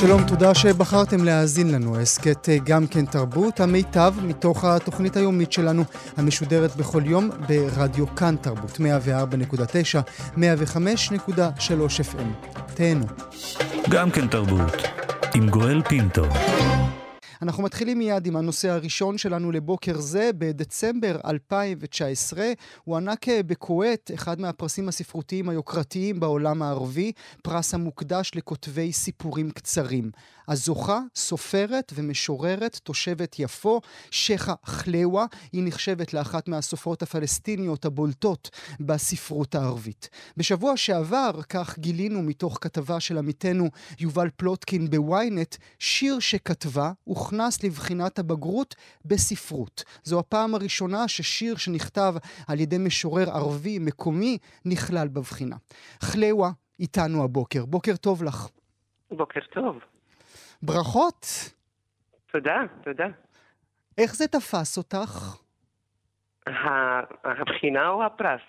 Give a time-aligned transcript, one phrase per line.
[0.00, 2.00] שלום, תודה שבחרתם להאזין לנו.
[2.00, 5.84] הסכת אה, גם כן תרבות, המיטב מתוך התוכנית היומית שלנו,
[6.16, 10.40] המשודרת בכל יום ברדיו כאן תרבות, 104.9, 105.3
[12.00, 12.48] FM.
[12.74, 13.06] תהנו.
[13.90, 14.82] גם כן תרבות.
[15.34, 16.24] עם גואל פינטו.
[17.42, 20.30] אנחנו מתחילים מיד עם הנושא הראשון שלנו לבוקר זה.
[20.38, 22.52] בדצמבר 2019
[22.84, 27.12] הוענק בכווית אחד מהפרסים הספרותיים היוקרתיים בעולם הערבי,
[27.42, 30.10] פרס המוקדש לכותבי סיפורים קצרים.
[30.48, 33.80] הזוכה, סופרת ומשוררת תושבת יפו,
[34.10, 40.08] שכה חלאווה, היא נחשבת לאחת מהסופרות הפלסטיניות הבולטות בספרות הערבית.
[40.36, 43.68] בשבוע שעבר, כך גילינו מתוך כתבה של עמיתנו
[44.00, 49.84] יובל פלוטקין בוויינט, שיר שכתבה הוכנס לבחינת הבגרות בספרות.
[50.04, 52.14] זו הפעם הראשונה ששיר שנכתב
[52.48, 55.56] על ידי משורר ערבי מקומי נכלל בבחינה.
[56.00, 56.50] חלאווה
[56.80, 57.64] איתנו הבוקר.
[57.64, 58.48] בוקר טוב לך.
[59.10, 59.95] בוקר טוב.
[60.66, 61.26] ברכות.
[62.32, 63.06] תודה, תודה.
[63.98, 65.36] איך זה תפס אותך?
[67.24, 68.40] הבחינה או הפרס?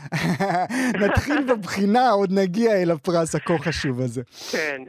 [1.04, 4.22] נתחיל בבחינה, עוד נגיע אל הפרס הכה חשוב הזה.
[4.52, 4.82] כן,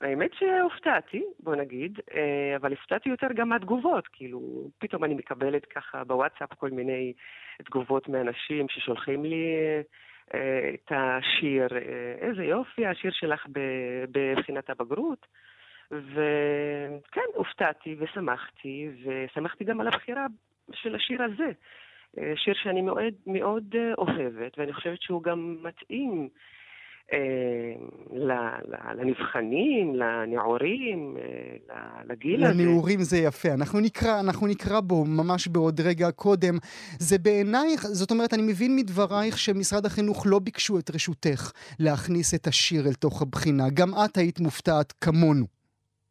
[0.00, 6.04] האמת שהופתעתי, בוא נגיד, אה, אבל הפתעתי יותר גם מהתגובות, כאילו, פתאום אני מקבלת ככה
[6.04, 7.12] בוואטסאפ כל מיני
[7.64, 9.44] תגובות מאנשים ששולחים לי
[10.34, 13.46] אה, את השיר, אה, איזה יופי, השיר שלך
[14.10, 15.26] בבחינת הבגרות.
[15.90, 20.26] וכן, הופתעתי ושמחתי, ושמחתי גם על הבחירה
[20.72, 21.50] של השיר הזה.
[22.18, 26.28] אה, שיר שאני מאוד מאוד אה, אוהבת, ואני חושבת שהוא גם מתאים
[27.12, 27.74] אה,
[28.94, 31.16] לנבחנים, לנעורים,
[32.08, 32.62] לגיל הזה.
[32.62, 33.48] לנעורים זה יפה.
[33.54, 36.54] אנחנו נקרא, אנחנו נקרא בו ממש בעוד רגע קודם.
[36.98, 42.46] זה בעינייך, זאת אומרת, אני מבין מדברייך שמשרד החינוך לא ביקשו את רשותך להכניס את
[42.46, 43.64] השיר אל תוך הבחינה.
[43.74, 45.55] גם את היית מופתעת כמונו.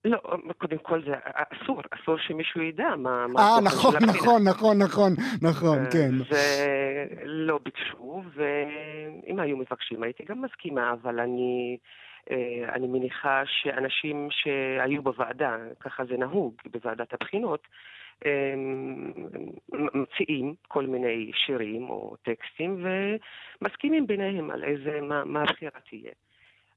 [0.06, 0.18] לא,
[0.58, 3.26] קודם כל זה אסור, אסור שמישהו ידע מה...
[3.38, 6.12] אה, נכון, נכון, נכון, נכון, נכון, כן.
[7.26, 11.78] ולא ביקשו, ואם היו מבקשים הייתי גם מסכימה, אבל אני...
[12.32, 17.68] אה, אני מניחה שאנשים שהיו בוועדה, ככה זה נהוג בוועדת הבחינות,
[19.94, 22.86] מציעים כל מיני שירים או טקסטים
[23.62, 26.12] ומסכימים ביניהם על איזה, מה, מה הבחירה תהיה.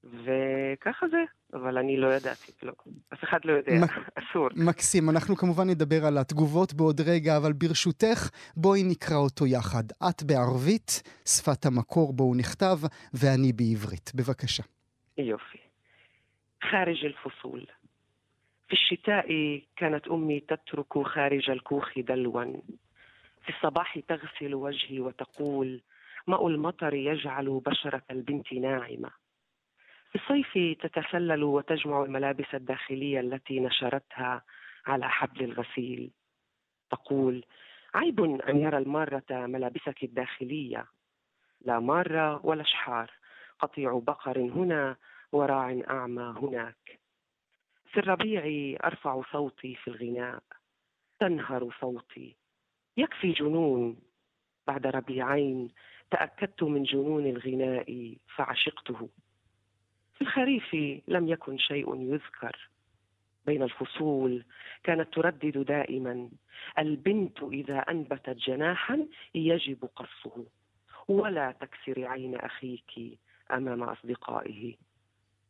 [0.08, 2.74] וככה זה, אבל אני לא ידעתי, לא.
[3.14, 3.72] אף אחד לא יודע,
[4.20, 4.50] אסור.
[4.56, 9.84] מקסים, אנחנו כמובן נדבר על התגובות בעוד רגע, אבל ברשותך, בואי נקרא אותו יחד.
[10.10, 12.78] את בערבית, שפת המקור בו הוא נכתב,
[13.14, 14.12] ואני בעברית.
[14.16, 14.64] בבקשה.
[15.18, 15.58] יופי.
[16.72, 17.66] خارج الفصول
[18.68, 19.28] في الشتاء
[19.76, 22.44] كانت أمي تترك خارج الكوخ دلوا
[23.46, 25.82] في الصباح تغسل وجهي وتقول
[26.28, 29.10] ماء المطر يجعل بشرة البنت ناعمة
[30.11, 34.43] في الصيف تتسلل وتجمع الملابس الداخلية التي نشرتها
[34.87, 36.11] على حبل الغسيل.
[36.91, 37.45] تقول
[37.95, 40.87] عيب أن يرى المارة ملابسك الداخلية.
[41.61, 43.11] لا مارة ولا شحار.
[43.59, 44.97] قطيع بقر هنا
[45.33, 47.01] وراع أعمى هناك.
[47.87, 48.43] في الربيع
[48.85, 50.43] أرفع صوتي في الغناء.
[51.21, 52.37] تنهر صوتي.
[52.97, 54.01] يكفي جنون.
[54.67, 55.69] بعد ربيعين
[56.11, 59.09] تأكدت من جنون الغناء فعشقته.
[60.18, 60.76] في الخريف
[61.08, 62.70] لم يكن شيء يذكر
[63.46, 64.44] بين الفصول
[64.84, 66.30] كانت تردد دائما
[66.80, 70.46] البنت اذا انبتت جناحا يجب قصه
[71.08, 73.20] ولا تكسر عين اخيك
[73.52, 74.74] امام اصدقائه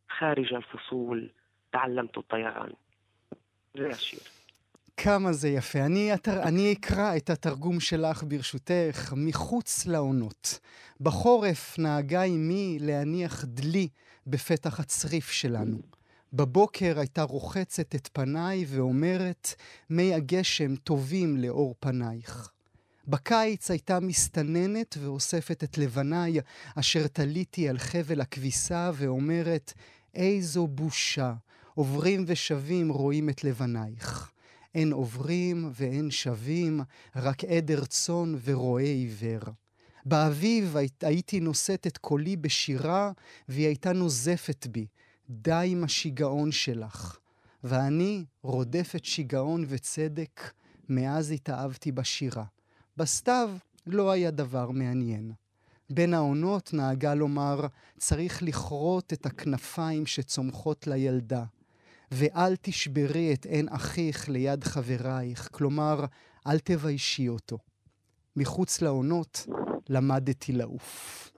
[0.09, 1.31] خارج الفصول
[1.71, 2.73] تعلمت الطيران
[3.77, 4.19] זה השיר.
[4.97, 5.79] כמה זה יפה.
[5.79, 10.59] אני, אני אקרא את התרגום שלך ברשותך, מחוץ לעונות.
[11.01, 13.87] בחורף נהגה אמי להניח דלי
[14.30, 15.78] בפתח הצריף שלנו.
[16.32, 19.54] בבוקר הייתה רוחצת את פניי ואומרת,
[19.90, 22.50] מי הגשם טובים לאור פנייך.
[23.08, 26.38] בקיץ הייתה מסתננת ואוספת את לבניי,
[26.74, 29.72] אשר תליתי על חבל הכביסה, ואומרת,
[30.14, 31.34] איזו בושה,
[31.74, 34.30] עוברים ושבים רואים את לבנייך.
[34.74, 36.80] אין עוברים ואין שבים,
[37.16, 39.40] רק עדר צאן ורועה עיוור.
[40.08, 43.12] באביב הייתי נושאת את קולי בשירה,
[43.48, 44.86] והיא הייתה נוזפת בי.
[45.30, 47.18] די עם השיגעון שלך.
[47.64, 50.52] ואני רודפת שיגעון וצדק,
[50.88, 52.44] מאז התאהבתי בשירה.
[52.96, 53.50] בסתיו
[53.86, 55.32] לא היה דבר מעניין.
[55.90, 57.66] בין העונות נהגה לומר,
[57.98, 61.44] צריך לכרות את הכנפיים שצומחות לילדה.
[62.10, 66.04] ואל תשברי את עין אחיך ליד חברייך, כלומר,
[66.46, 67.58] אל תביישי אותו.
[68.36, 69.46] מחוץ לעונות
[69.88, 71.28] למדתי לעוף.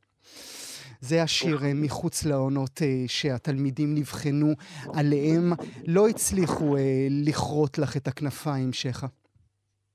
[1.00, 4.46] זה השיר אה, מחוץ לעונות אה, שהתלמידים נבחנו
[4.98, 5.44] עליהם.
[5.88, 9.06] לא הצליחו אה, לכרות לך את הכנפיים, שכה.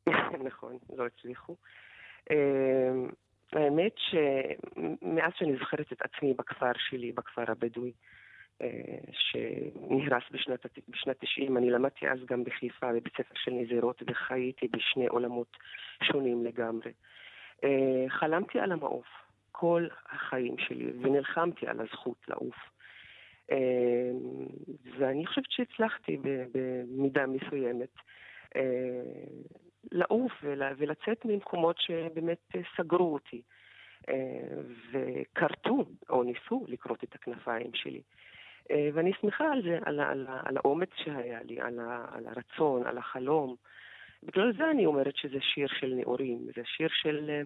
[0.48, 1.56] נכון, לא הצליחו.
[3.54, 7.92] האמת שמאז שאני זוכרת את עצמי בכפר שלי, בכפר הבדואי,
[9.12, 15.07] שנהרס בשנת, בשנת 90, אני למדתי אז גם בחיפה, בבית ספר של נזירות, וחייתי בשני
[15.07, 15.57] עולמות
[16.04, 16.92] שונים לגמרי.
[18.10, 19.08] חלמתי על המעוף.
[19.52, 22.56] כל החיים שלי, ונלחמתי על הזכות לעוף.
[23.52, 24.46] אמ,
[24.98, 26.18] ואני חושבת שהצלחתי
[26.54, 27.90] במידה מסוימת
[28.56, 28.62] אה,
[29.92, 30.32] לעוף
[30.78, 33.42] ולצאת ממקומות שבאמת סגרו אותי.
[34.10, 38.02] אה, וכרתו, או ניסו לכרות את הכנפיים שלי.
[38.72, 41.80] אה, ואני שמחה על זה, על, על, על האומץ שהיה לי, על,
[42.12, 43.56] על הרצון, על החלום.
[44.24, 47.42] בגלל זה אני אומרת שזה שיר של נאורים, זה שיר של...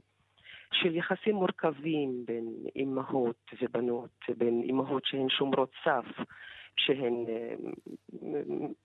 [0.74, 6.06] של יחסים מורכבים בין אימהות ובנות, בין אימהות שהן שומרות סף,
[6.80, 7.54] שהן אה,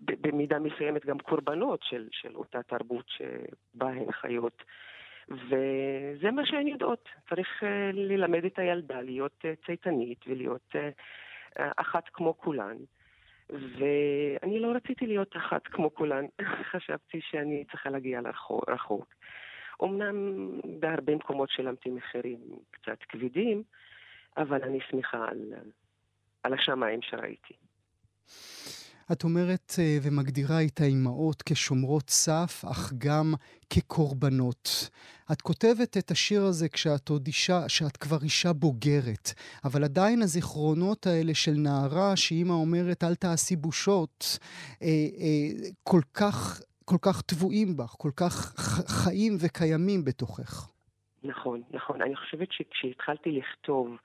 [0.01, 4.63] במידה מסוימת גם קורבנות של, של אותה תרבות שבה הן חיות.
[5.29, 7.09] וזה מה שהן יודעות.
[7.29, 10.77] צריך אה, ללמד את הילדה להיות אה, צייתנית ולהיות
[11.57, 12.77] אחת כמו כולן.
[13.51, 16.25] ואני לא רציתי להיות אחת כמו כולן,
[16.73, 18.21] חשבתי שאני צריכה להגיע
[18.69, 19.15] רחוק.
[19.83, 20.51] אמנם
[20.81, 23.63] בהרבה מקומות שילמתי מחירים קצת כבדים,
[24.37, 25.53] אבל אני שמחה על,
[26.43, 27.55] על השמיים שראיתי.
[29.13, 33.35] את אומרת אה, ומגדירה את האימהות כשומרות סף, אך גם
[33.71, 34.91] כקורבנות.
[35.33, 39.31] את כותבת את השיר הזה כשאת עוד אישה, שאת כבר אישה בוגרת,
[39.65, 44.39] אבל עדיין הזיכרונות האלה של נערה שאימא אומרת אל תעשי בושות,
[44.83, 48.55] אה, אה, כל כך כל כך טבועים בך, כל כך
[48.89, 50.69] חיים וקיימים בתוכך.
[51.23, 52.03] נכון, נכון.
[52.03, 53.97] אני חושבת שכשהתחלתי לכתוב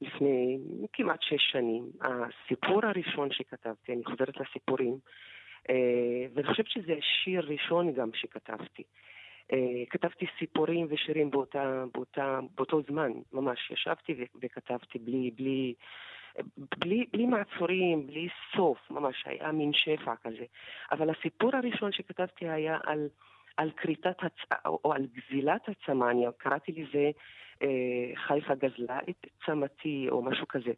[0.00, 0.58] לפני
[0.92, 4.98] כמעט שש שנים, הסיפור הראשון שכתבתי, אני חוזרת לסיפורים,
[5.70, 8.82] אה, ואני חושבת שזה שיר ראשון גם שכתבתי.
[9.52, 15.74] אה, כתבתי סיפורים ושירים באותה, באותה, באותו זמן, ממש ישבתי וכתבתי בלי, בלי,
[16.78, 20.44] בלי, בלי מעצורים, בלי סוף, ממש היה מין שפע כזה.
[20.92, 23.08] אבל הסיפור הראשון שכתבתי היה על,
[23.56, 24.62] על כריתת הצ...
[24.66, 27.10] או על גזילת הצמא, אני קראתי לזה
[28.14, 30.72] חיפה גזלה את צמתי או משהו כזה.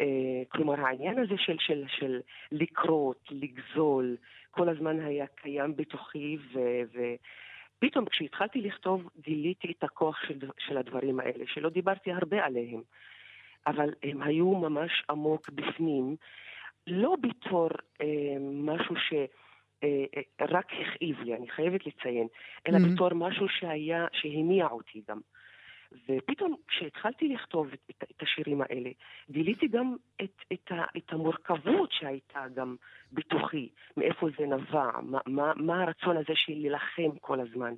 [0.00, 2.20] אה, כלומר, העניין הזה של, של, של
[2.52, 4.16] לקרות, לגזול,
[4.50, 6.58] כל הזמן היה קיים בתוכי ו...
[6.94, 6.98] ו
[7.78, 12.82] פתאום כשהתחלתי לכתוב גיליתי את הכוח של, של הדברים האלה, שלא דיברתי הרבה עליהם.
[13.66, 16.16] אבל הם היו ממש עמוק בפנים,
[16.86, 17.68] לא בתור
[18.00, 19.12] אה, משהו ש...
[19.84, 22.26] אה, אה, רק הכאיב לי, אני חייבת לציין,
[22.66, 22.94] אלא mm-hmm.
[22.94, 25.20] בתור משהו שהיה, שהניע אותי גם.
[25.92, 28.90] ופתאום כשהתחלתי לכתוב את, את, את השירים האלה,
[29.30, 32.76] גיליתי גם את, את, ה, את המורכבות שהייתה גם
[33.12, 37.74] בתוכי, מאיפה זה נבע, מה, מה, מה הרצון הזה של להילחם כל הזמן,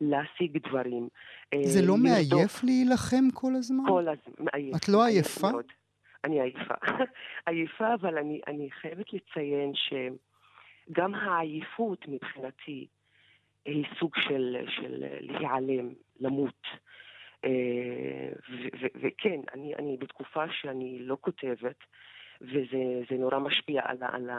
[0.00, 1.08] להשיג דברים.
[1.52, 3.84] אה, זה לא מעייף להילחם כל הזמן?
[3.88, 4.76] כל הזמן, מעייף.
[4.76, 5.50] את לא עייפה?
[5.50, 5.66] מאוד.
[6.24, 6.74] אני עייפה.
[7.46, 12.86] עייפה, אבל אני, אני חייבת לציין שגם העייפות מבחינתי
[13.64, 15.88] היא סוג של, של להיעלם,
[16.20, 16.66] למות.
[18.94, 21.76] וכן, אני, אני בתקופה שאני לא כותבת,
[22.40, 24.30] וזה נורא משפיע על, על,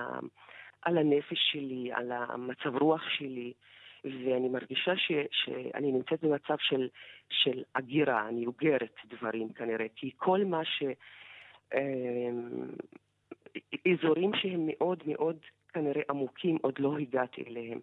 [0.82, 3.54] על הנפש שלי, על המצב רוח שלי,
[4.04, 6.90] ואני מרגישה ש, שאני נמצאת במצב של,
[7.30, 10.84] של הגירה, אני אוגרת דברים כנראה, כי כל מה ש...
[11.74, 12.68] אמ,
[13.94, 15.38] אזורים שהם מאוד מאוד
[15.74, 17.80] כנראה עמוקים, עוד לא הגעתי אליהם,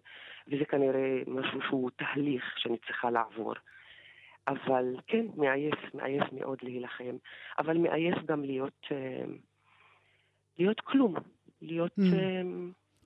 [0.47, 3.53] וזה כנראה משהו שהוא תהליך שאני צריכה לעבור.
[4.47, 7.15] אבל כן, מעייף, מעייף מאוד להילחם,
[7.59, 9.23] אבל מעייף גם להיות, אה,
[10.59, 11.15] להיות כלום,
[11.61, 11.91] להיות...
[11.99, 12.03] Mm.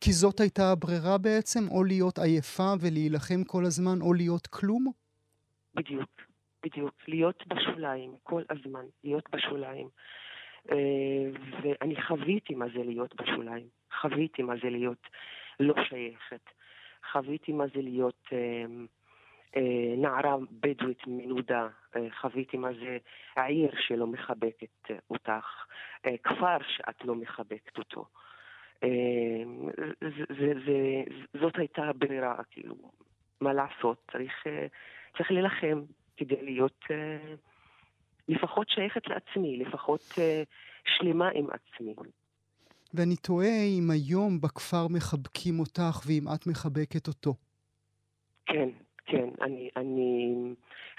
[0.01, 4.91] כי זאת הייתה הברירה בעצם, או להיות עייפה ולהילחם כל הזמן, או להיות כלום?
[5.75, 6.09] בדיוק,
[6.63, 6.93] בדיוק.
[7.07, 9.87] להיות בשוליים, כל הזמן, להיות בשוליים.
[11.61, 13.67] ואני חוויתי מה זה להיות בשוליים.
[14.01, 15.07] חוויתי מה זה להיות
[15.59, 16.49] לא שייכת.
[17.11, 18.29] חוויתי מה זה להיות...
[19.55, 22.97] אה, נערה בדואית מנודה, אה, חוויתי מה זה
[23.35, 25.65] העיר שלא מחבקת אותך,
[26.23, 28.05] כפר שאת לא מחבקת אותו.
[30.01, 31.03] זה, זה, זה,
[31.41, 32.75] זאת הייתה הברירה, כאילו,
[33.41, 34.11] מה לעשות?
[34.11, 34.33] צריך,
[35.17, 35.81] צריך להילחם
[36.17, 36.85] כדי להיות
[38.27, 40.13] לפחות שייכת לעצמי, לפחות
[40.85, 41.93] שלמה עם עצמי.
[42.93, 47.33] ואני תוהה אם היום בכפר מחבקים אותך ואם את מחבקת אותו.
[48.45, 48.69] כן,
[49.07, 49.29] כן.
[49.41, 50.33] אני, אני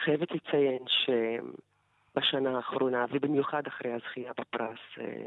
[0.05, 5.27] חייבת לציין שבשנה האחרונה, ובמיוחד אחרי הזכייה בפרס, אה,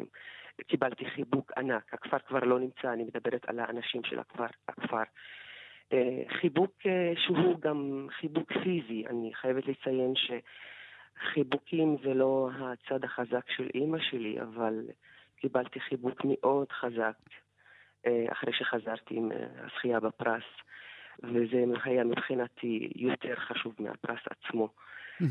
[0.67, 1.93] קיבלתי חיבוק ענק.
[1.93, 4.45] הכפר כבר לא נמצא, אני מדברת על האנשים של הכפר.
[4.67, 5.03] הכפר.
[5.93, 9.03] אה, חיבוק אה, שהוא גם חיבוק פיזי.
[9.09, 14.87] אני חייבת לציין שחיבוקים זה לא הצד החזק של אימא שלי, אבל
[15.35, 17.17] קיבלתי חיבוק מאוד חזק
[18.31, 19.31] אחרי שחזרתי עם
[19.63, 20.43] הזכייה בפרס.
[21.23, 24.69] וזה היה מבחינתי יותר חשוב מהפרס עצמו,
[25.21, 25.25] mm-hmm.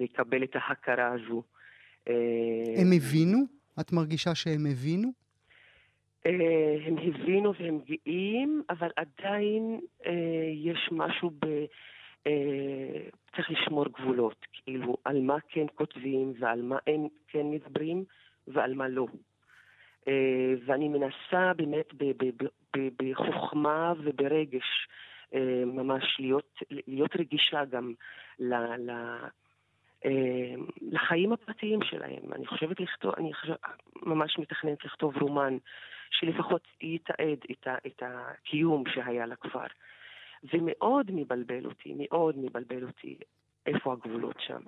[0.00, 1.42] לקבל את ההכרה הזו.
[2.08, 2.14] אה,
[2.80, 3.38] הם הבינו?
[3.80, 5.08] את מרגישה שהם הבינו?
[6.26, 9.80] אה, הם הבינו והם גאים, אבל עדיין
[10.54, 11.46] יש משהו ב...
[13.36, 18.04] צריך לשמור גבולות, כאילו, על מה כן כותבים ועל מה אין כן מדברים
[18.48, 19.06] ועל מה לא.
[20.66, 21.94] ואני מנסה באמת
[22.98, 25.11] בחוכמה וברגש אה,
[25.66, 27.94] ממש להיות, להיות רגישה גם
[28.38, 28.90] ל, ל,
[30.04, 32.32] אה, לחיים הפרטיים שלהם.
[32.32, 33.52] אני חושבת לכתוב, אני חושב,
[34.02, 35.56] ממש מתכננת לכתוב רומן
[36.10, 39.66] שלפחות יתעד את, ה, את הקיום שהיה לכפר.
[40.52, 43.18] ומאוד מבלבל אותי, מאוד מבלבל אותי
[43.66, 44.60] איפה הגבולות שם.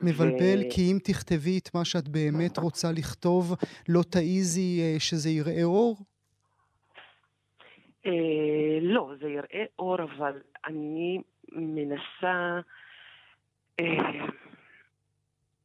[0.00, 0.70] מבלבל, ו...
[0.74, 3.54] כי אם תכתבי את מה שאת באמת רוצה לכתוב,
[3.88, 5.96] לא תעיזי אה, שזה יראה אור?
[8.06, 12.60] אה, לא, זה יראה אור, אבל אני מנסה
[13.80, 14.26] אה,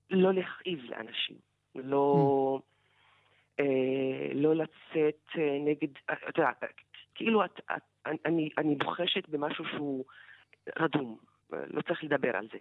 [0.09, 1.35] לא להכאיב לאנשים,
[1.75, 2.59] לא,
[3.59, 6.49] אה, לא לצאת אה, נגד, אתה יודע,
[7.15, 7.81] כאילו את, את,
[8.25, 10.05] אני, אני בוחשת במשהו שהוא
[10.79, 11.17] רדום,
[11.51, 12.57] לא צריך לדבר על זה.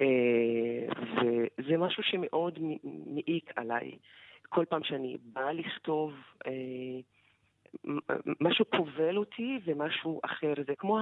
[0.00, 0.86] אה,
[1.16, 2.58] וזה משהו שמאוד
[3.06, 3.98] מעיק עליי.
[4.48, 6.14] כל פעם שאני באה לכתוב,
[6.46, 6.52] אה,
[8.40, 10.98] משהו כובל אותי ומשהו אחר, זה כמו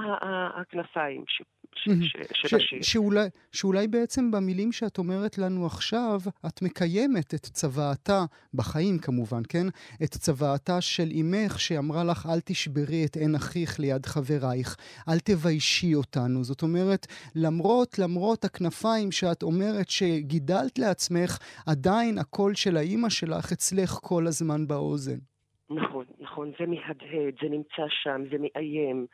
[0.61, 2.83] הכנפיים של השיר.
[2.83, 8.25] שאולי, שאולי בעצם במילים שאת אומרת לנו עכשיו, את מקיימת את צוואתה,
[8.55, 9.67] בחיים כמובן, כן?
[10.05, 14.77] את צוואתה של אימך שאמרה לך, אל תשברי את עין אחיך ליד חברייך,
[15.09, 16.45] אל תביישי אותנו.
[16.45, 23.91] זאת אומרת, למרות, למרות הכנפיים שאת אומרת שגידלת לעצמך, עדיין הקול של האימא שלך אצלך
[23.91, 25.30] כל הזמן באוזן.
[25.71, 29.07] נכון, נכון, זה מהדהד, זה נמצא שם, זה מאיים.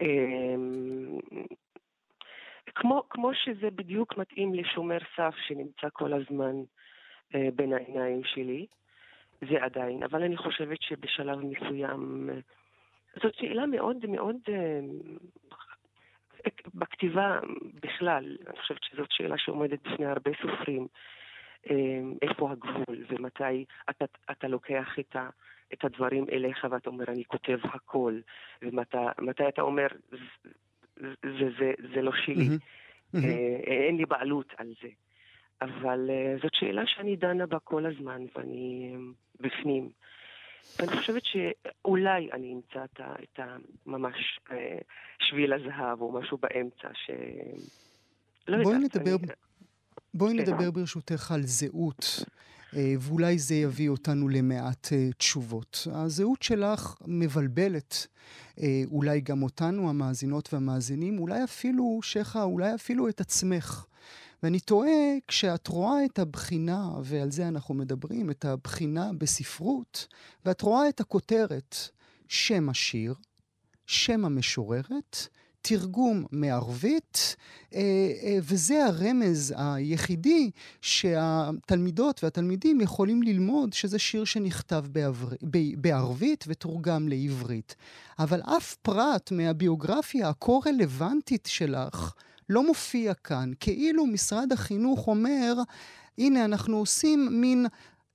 [0.00, 1.18] אמ,
[2.74, 6.54] כמו, כמו שזה בדיוק מתאים לשומר סף שנמצא כל הזמן
[7.34, 8.66] אה, בין העיניים שלי,
[9.50, 12.38] זה עדיין, אבל אני חושבת שבשלב מסוים, אה,
[13.22, 14.80] זאת שאלה מאוד מאוד, אה,
[16.74, 17.40] בכתיבה
[17.82, 20.86] בכלל, אני חושבת שזאת שאלה שעומדת בפני הרבה סופרים,
[22.22, 25.28] איפה הגבול ומתי אתה, אתה לוקח את ה...
[25.72, 28.20] את הדברים אליך ואתה אומר, אני כותב הכל,
[28.62, 30.18] ומתי אתה אומר, זה,
[31.22, 33.18] זה, זה, זה לא שלי, mm-hmm.
[33.66, 34.88] אין לי בעלות על זה.
[35.62, 38.94] אבל אה, זאת שאלה שאני דנה בה כל הזמן, ואני
[39.40, 39.90] בפנים.
[40.78, 44.40] ואני חושבת שאולי אני אמצא את, ה, את ה, ממש
[45.18, 47.10] שביל הזהב או משהו באמצע, ש...
[48.48, 49.32] לא בואי יודעת, נדבר, אני...
[50.14, 50.38] בואי כן.
[50.40, 52.04] נדבר ברשותך על זהות.
[52.76, 55.86] אה, ואולי זה יביא אותנו למעט אה, תשובות.
[55.92, 58.06] הזהות שלך מבלבלת
[58.60, 63.84] אה, אולי גם אותנו, המאזינות והמאזינים, אולי אפילו, שכה, אולי אפילו את עצמך.
[64.42, 70.06] ואני תוהה, כשאת רואה את הבחינה, ועל זה אנחנו מדברים, את הבחינה בספרות,
[70.44, 71.76] ואת רואה את הכותרת,
[72.28, 73.14] שם השיר,
[73.86, 75.28] שם המשוררת,
[75.62, 77.36] תרגום מערבית,
[77.74, 77.80] אה,
[78.22, 80.50] אה, וזה הרמז היחידי
[80.82, 84.84] שהתלמידות והתלמידים יכולים ללמוד שזה שיר שנכתב.
[85.76, 87.76] בערבית ותורגם לעברית.
[88.18, 92.12] אבל אף פרט מהביוגרפיה הכה-רלוונטית שלך
[92.48, 95.54] לא מופיע כאן, כאילו משרד החינוך אומר,
[96.18, 97.66] הנה אנחנו עושים מין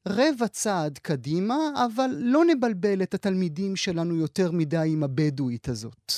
[0.07, 6.11] רבע צעד קדימה, אבל לא נבלבל את התלמידים שלנו יותר מדי עם הבדואית הזאת.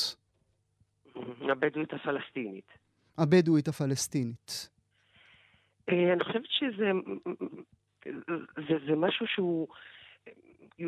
[1.52, 2.78] הבדואית הפלסטינית.
[3.18, 4.70] הבדואית הפלסטינית.
[5.90, 6.92] אה, אני חושבת שזה
[8.68, 9.68] זה, זה משהו שהוא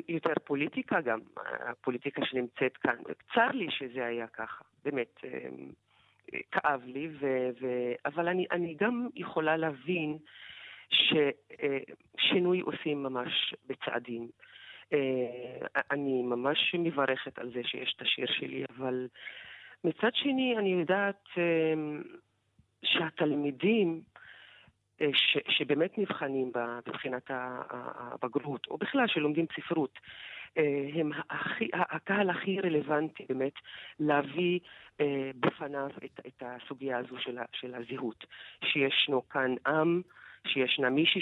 [0.07, 2.95] יותר פוליטיקה גם, הפוליטיקה שנמצאת כאן.
[3.33, 5.19] צר לי שזה היה ככה, באמת.
[5.23, 5.49] אה,
[6.51, 7.67] כאב לי, ו, ו,
[8.05, 10.17] אבל אני, אני גם יכולה להבין
[10.89, 14.29] ששינוי עושים ממש בצעדים.
[15.91, 19.07] אני ממש מברכת על זה שיש את השיר שלי, אבל
[19.83, 21.27] מצד שני אני יודעת
[22.83, 24.01] שהתלמידים
[25.13, 29.99] ש, שבאמת נבחנים בבחינת הבגרות, או בכלל שלומדים ספרות,
[30.93, 33.53] הם הכי, הקהל הכי רלוונטי באמת
[33.99, 34.59] להביא
[35.39, 38.25] בפניו את, את הסוגיה הזו של, של הזהות,
[38.65, 40.01] שישנו כאן עם
[40.47, 41.21] שישנה מישהי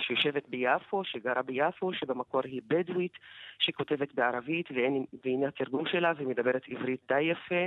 [0.00, 3.12] שיושבת ביפו, שגרה ביפו, שבמקור היא בדואית,
[3.58, 4.68] שכותבת בערבית
[5.24, 7.66] והנה התרגום שלה ומדברת עברית די יפה,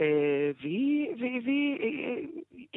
[0.00, 1.78] אה, והיא, והיא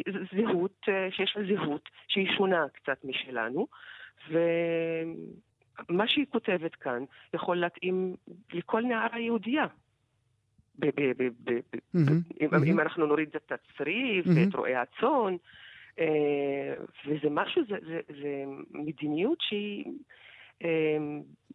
[0.08, 3.68] אה, זהות, אה, שיש לה זהות שהיא שונה קצת משלנו,
[4.30, 8.16] ומה שהיא כותבת כאן יכול להתאים
[8.54, 9.66] לכל נערה יהודייה.
[12.66, 15.38] אם אנחנו נוריד את הצריף ואת רועי הצאן, אה,
[17.06, 19.86] וזה משהו, זה, זה, זה מדיניות שהיא
[20.64, 20.98] אה,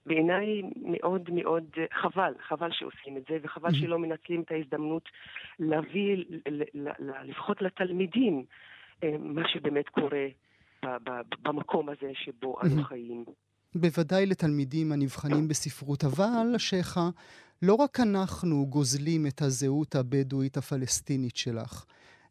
[0.07, 1.65] בעיניי מאוד מאוד
[2.03, 3.81] חבל, חבל שעושים את זה, וחבל mm-hmm.
[3.81, 5.09] שלא מנצלים את ההזדמנות
[5.59, 6.25] להביא,
[7.25, 8.45] לפחות לתלמידים,
[9.05, 10.27] אה, מה שבאמת קורה
[11.43, 13.25] במקום הזה שבו אנו חיים.
[13.75, 17.09] בוודאי לתלמידים הנבחנים בספרות, אבל, שייחה,
[17.63, 21.85] לא רק אנחנו גוזלים את הזהות הבדואית הפלסטינית שלך.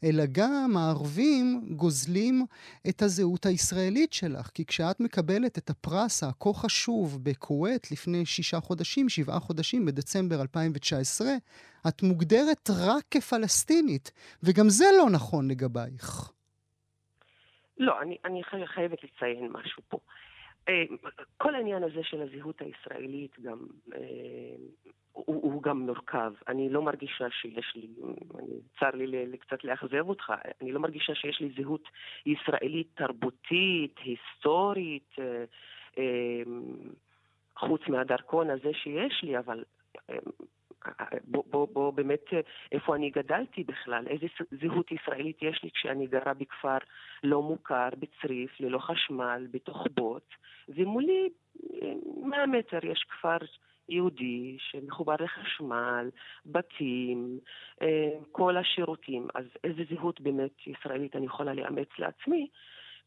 [0.03, 2.45] אלא גם הערבים גוזלים
[2.89, 4.47] את הזהות הישראלית שלך.
[4.53, 11.27] כי כשאת מקבלת את הפרס הכה חשוב בכווית לפני שישה חודשים, שבעה חודשים, בדצמבר 2019,
[11.87, 14.11] את מוגדרת רק כפלסטינית,
[14.43, 16.31] וגם זה לא נכון לגבייך.
[17.77, 19.97] לא, אני, אני חייבת לציין משהו פה.
[20.69, 20.83] אה,
[21.37, 23.57] כל העניין הזה של הזהות הישראלית גם
[23.95, 24.55] אה,
[25.13, 26.33] הוא, הוא גם מורכב.
[26.47, 27.87] אני לא מרגישה שיש לי,
[28.39, 31.89] אני, צר לי קצת לאכזב אותך, אני לא מרגישה שיש לי זהות
[32.25, 35.43] ישראלית תרבותית, היסטורית, אה,
[35.97, 36.43] אה,
[37.57, 39.63] חוץ מהדרכון הזה שיש לי, אבל
[40.09, 40.15] אה,
[41.23, 42.25] בוא, בוא, בוא באמת,
[42.71, 44.25] איפה אני גדלתי בכלל, איזה
[44.61, 46.77] זהות ישראלית יש לי כשאני גרה בכפר
[47.23, 50.33] לא מוכר, בצריף, ללא חשמל, בתוך בוט,
[50.69, 51.29] ומולי
[52.21, 53.37] 100 מטר יש כפר
[53.89, 56.09] יהודי שמחובר לחשמל,
[56.45, 57.39] בתים,
[57.81, 59.27] אה, כל השירותים.
[59.35, 62.47] אז איזה זהות באמת ישראלית אני יכולה לאמץ לעצמי?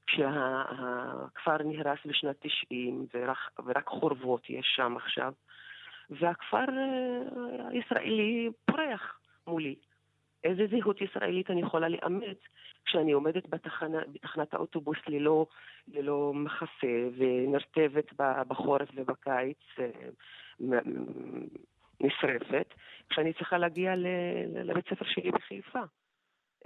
[0.06, 5.32] כשהכפר נהרס בשנת 90 ורק, ורק חורבות יש שם עכשיו,
[6.10, 9.74] והכפר אה, הישראלי פורח מולי.
[10.44, 12.38] איזה זהות ישראלית אני יכולה לאמץ
[12.84, 15.46] כשאני עומדת בתחנה, בתחנת האוטובוס ללא,
[15.88, 18.12] ללא מחסה ונרטבת
[18.48, 19.90] בחורף ובקיץ אה,
[22.00, 22.74] נשרפת,
[23.08, 23.94] כשאני צריכה להגיע
[24.54, 25.80] לבית ספר שלי בחיפה.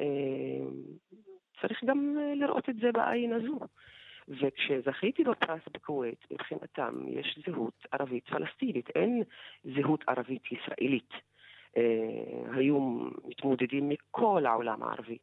[0.01, 0.07] אה,
[1.61, 3.59] צריך גם לראות את זה בעין הזו.
[4.29, 9.23] וכשזכיתי בפרס בכווית, מבחינתם יש זהות ערבית פלסטינית, אין
[9.65, 11.11] זהות ערבית ישראלית.
[11.77, 12.79] אה, היו
[13.25, 15.19] מתמודדים מכל העולם הערבי,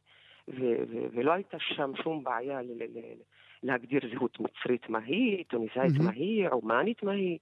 [1.12, 2.58] ולא הייתה שם שום בעיה
[3.62, 7.38] להגדיר זהות מצרית מהי, טוניסאית מהי, עומאנית מהי.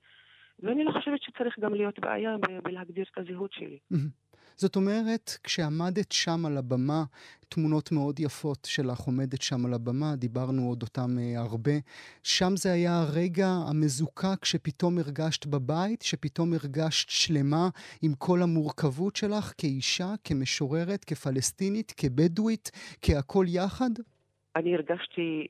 [0.62, 3.78] ואני לא חושבת שצריך גם להיות בעיה בלהגדיר את הזהות שלי.
[4.58, 7.04] זאת אומרת, כשעמדת שם על הבמה,
[7.48, 11.72] תמונות מאוד יפות שלך עומדת שם על הבמה, דיברנו עוד אותם אה, הרבה.
[12.22, 17.68] שם זה היה הרגע המזוקק שפתאום הרגשת בבית, שפתאום הרגשת שלמה
[18.02, 22.70] עם כל המורכבות שלך כאישה, כמשוררת, כפלסטינית, כבדואית,
[23.02, 23.90] כהכול יחד?
[24.56, 25.46] אני הרגשתי,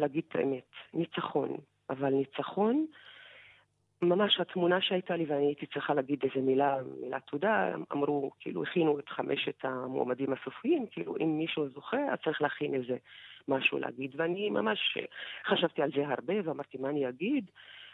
[0.00, 1.56] להגיד את האמת, ניצחון.
[1.90, 2.86] אבל ניצחון
[4.02, 8.98] ממש התמונה שהייתה לי, ואני הייתי צריכה להגיד איזה מילה, מילת תודה, אמרו, כאילו, הכינו
[8.98, 12.96] את חמשת המועמדים הסופיים, כאילו, אם מישהו זוכה, אז צריך להכין איזה
[13.48, 14.14] משהו להגיד.
[14.16, 14.98] ואני ממש
[15.46, 17.50] חשבתי על זה הרבה, ואמרתי, מה אני אגיד?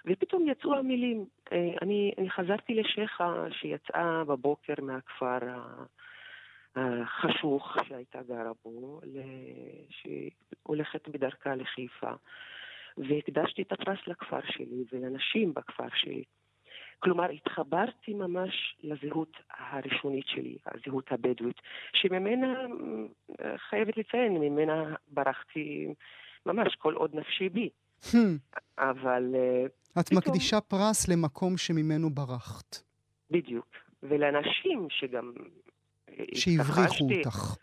[0.07, 1.25] ופתאום יצאו המילים.
[1.53, 5.39] אה, אני, אני חזרתי לשייחה שיצאה בבוקר מהכפר
[6.77, 9.01] החשוך שהייתה גרה בו,
[9.91, 12.11] שהולכת בדרכה לחיפה.
[12.99, 16.25] והקדשתי את הפרס לכפר שלי ולנשים בכפר שלי.
[16.99, 21.57] כלומר, התחברתי ממש לזהות הראשונית שלי, הזהות הבדואית,
[21.93, 22.55] שממנה,
[23.71, 25.95] חייבת לציין, ממנה ברחתי
[26.47, 27.69] ממש כל עוד נפשי בי.
[28.03, 28.17] Hmm.
[28.79, 29.35] אבל...
[29.35, 29.67] אה,
[30.01, 30.19] את פתאום...
[30.19, 32.77] מקדישה פרס למקום שממנו ברחת.
[33.31, 33.67] בדיוק.
[34.03, 35.33] ולאנשים שגם...
[36.35, 37.57] שהבריחו אותך.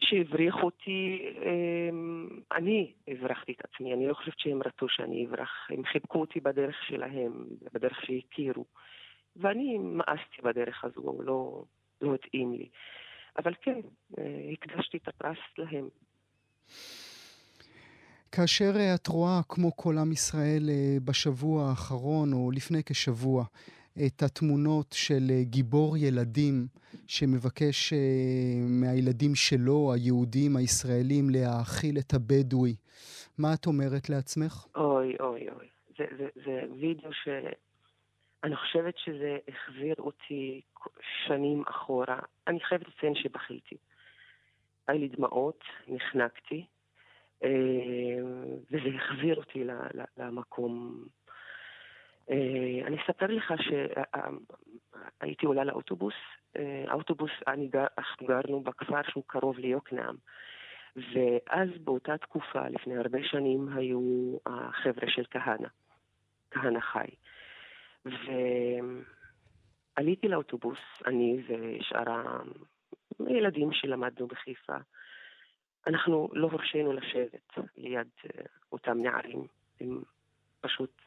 [0.00, 5.84] שהבריחו אותי, אמ, אני הברכתי את עצמי, אני לא חושבת שהם רצו שאני אברח, הם
[5.84, 7.32] חיבקו אותי בדרך שלהם,
[7.72, 8.64] בדרך שהכירו,
[9.36, 11.64] ואני מאסתי בדרך הזו, לא,
[12.00, 12.68] לא התאים לי.
[13.38, 13.80] אבל כן,
[14.52, 15.88] הקדשתי את הפרס להם.
[18.32, 20.70] כאשר את רואה, כמו כל עם ישראל
[21.04, 23.44] בשבוע האחרון, או לפני כשבוע,
[24.06, 26.66] את התמונות של גיבור ילדים
[27.06, 27.92] שמבקש
[28.80, 32.76] מהילדים שלו, היהודים, הישראלים, להאכיל את הבדואי,
[33.38, 34.66] מה את אומרת לעצמך?
[34.76, 35.66] אוי, אוי, אוי.
[35.98, 37.28] זה, זה, זה וידאו ש...
[38.44, 40.60] אני חושבת שזה החזיר אותי
[41.26, 42.18] שנים אחורה.
[42.46, 43.76] אני חייבת לציין שבכיתי.
[44.88, 46.66] היה לי דמעות, נחנקתי,
[47.44, 47.50] אה,
[48.70, 49.64] וזה החזיר אותי
[50.16, 51.04] למקום.
[52.30, 53.54] אה, אני אספר לך
[55.20, 56.14] שהייתי עולה לאוטובוס,
[56.56, 60.16] אה, האוטובוס, אנחנו גרנו בכפר שהוא קרוב ליוקנעם.
[60.96, 65.68] ואז באותה תקופה, לפני הרבה שנים, היו החבר'ה של כהנא,
[66.50, 67.08] כהנא חי.
[69.96, 72.32] ועליתי לאוטובוס, אני ושאר
[73.26, 74.76] הילדים שלמדנו בחיפה.
[75.86, 79.46] אנחנו לא הרשינו לשבת ליד אה, אותם נערים.
[79.80, 80.02] הם
[80.60, 81.02] פשוט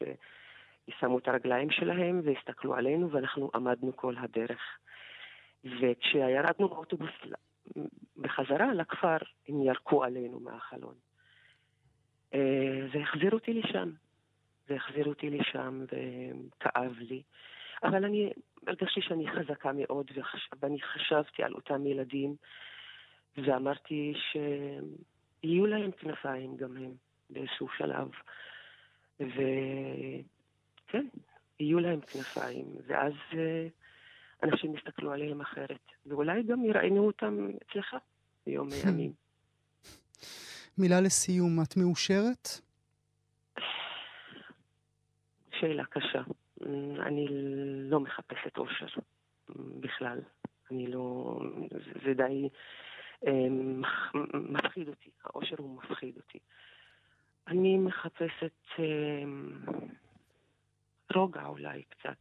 [1.00, 4.78] שמו את הרגליים שלהם והסתכלו עלינו, ואנחנו עמדנו כל הדרך.
[5.64, 7.10] וכשירדנו באוטובוס
[8.16, 9.16] בחזרה לכפר,
[9.48, 10.94] הם ירקו עלינו מהחלון.
[12.34, 13.90] אה, זה החזיר אותי לשם.
[14.68, 17.22] זה החזיר אותי לשם וכאב לי.
[17.82, 18.32] אבל אני
[18.66, 20.10] הרגשתי שאני חזקה מאוד,
[20.60, 22.34] ואני חשבתי על אותם ילדים,
[23.36, 26.92] ואמרתי שיהיו להם כנפיים גם הם
[27.30, 28.08] באיזשהו שלב.
[30.88, 31.06] וכן,
[31.60, 33.66] יהיו להם כנפיים, ואז אה,
[34.42, 37.96] אנשים יסתכלו עליהם אחרת, ואולי גם יראיינו אותם אצלך
[38.46, 39.12] ביום הימים.
[40.78, 42.48] מילה לסיום, את מאושרת?
[45.60, 46.22] שאלה קשה.
[47.06, 47.26] אני
[47.90, 49.00] לא מחפשת אושר
[49.56, 50.18] בכלל.
[50.70, 51.40] אני לא...
[52.04, 52.48] זה די
[53.26, 53.82] אמ,
[54.34, 55.10] מפחיד אותי.
[55.24, 56.38] האושר הוא מפחיד אותי.
[57.48, 59.52] אני מחפשת אמ,
[61.14, 62.18] רוגע אולי קצת.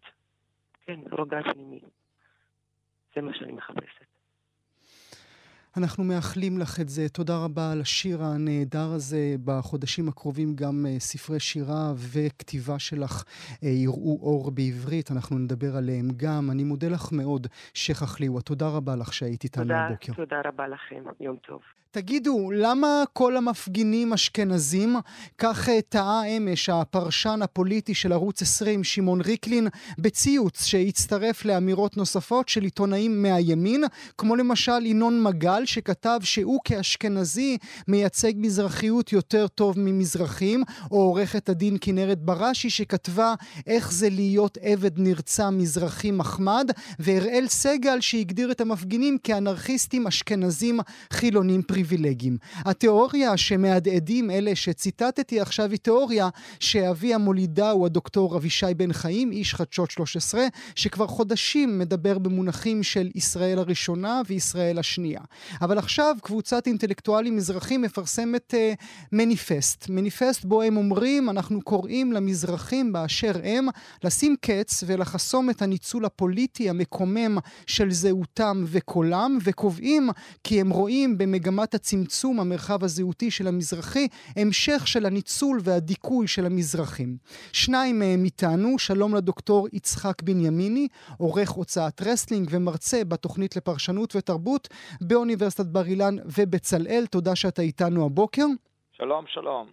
[0.86, 1.82] כן, רוגע פנימי.
[3.16, 4.06] זה מה שאני מחפשת.
[5.78, 7.10] אנחנו מאחלים לך את זה.
[7.10, 9.36] תודה רבה על השיר הנהדר הזה.
[9.46, 15.12] בחודשים הקרובים גם uh, ספרי שירה וכתיבה שלך uh, יראו אור בעברית.
[15.12, 16.52] אנחנו נדבר עליהם גם.
[16.52, 18.42] אני מודה לך מאוד, שייח' ליווה.
[18.42, 20.14] תודה רבה לך שהיית איתנו הבוקר.
[20.14, 21.04] תודה רבה לכם.
[21.20, 21.62] יום טוב.
[21.98, 24.96] תגידו, למה כל המפגינים אשכנזים?
[25.38, 29.68] כך אה, טעה אמש הפרשן הפוליטי של ערוץ 20, שמעון ריקלין,
[30.00, 33.84] בציוץ שהצטרף לאמירות נוספות של עיתונאים מהימין,
[34.18, 37.58] כמו למשל ינון מגל, שכתב שהוא כאשכנזי
[37.88, 43.34] מייצג מזרחיות יותר טוב ממזרחים, או עורכת הדין כנרת בראשי, שכתבה
[43.68, 50.80] איך זה להיות עבד נרצע מזרחי מחמד, והראל סגל שהגדיר את המפגינים כאנרכיסטים אשכנזים
[51.14, 51.87] חילונים פריבילגיים.
[51.88, 52.38] פריבילגים.
[52.56, 59.56] התיאוריה שמהדהדים אלה שציטטתי עכשיו היא תיאוריה שאבי המולידה הוא הדוקטור אבישי בן חיים, איש
[59.56, 65.22] חדשות 13, שכבר חודשים מדבר במונחים של ישראל הראשונה וישראל השנייה.
[65.62, 69.90] אבל עכשיו קבוצת אינטלקטואלים מזרחים מפרסמת uh, מניפסט.
[69.90, 73.68] מניפסט בו הם אומרים, אנחנו קוראים למזרחים באשר הם
[74.04, 80.10] לשים קץ ולחסום את הניצול הפוליטי המקומם של זהותם וקולם, וקובעים
[80.44, 86.46] כי הם רואים במגמת ברמת הצמצום המרחב הזהותי של המזרחי, המשך של הניצול והדיכוי של
[86.46, 87.18] המזרחים.
[87.54, 94.68] שניים מהם איתנו, שלום לדוקטור יצחק בנימיני, עורך הוצאת רסלינג ומרצה בתוכנית לפרשנות ותרבות
[95.02, 98.46] באוניברסיטת בר אילן ובצלאל, תודה שאתה איתנו הבוקר.
[98.92, 99.68] שלום, שלום.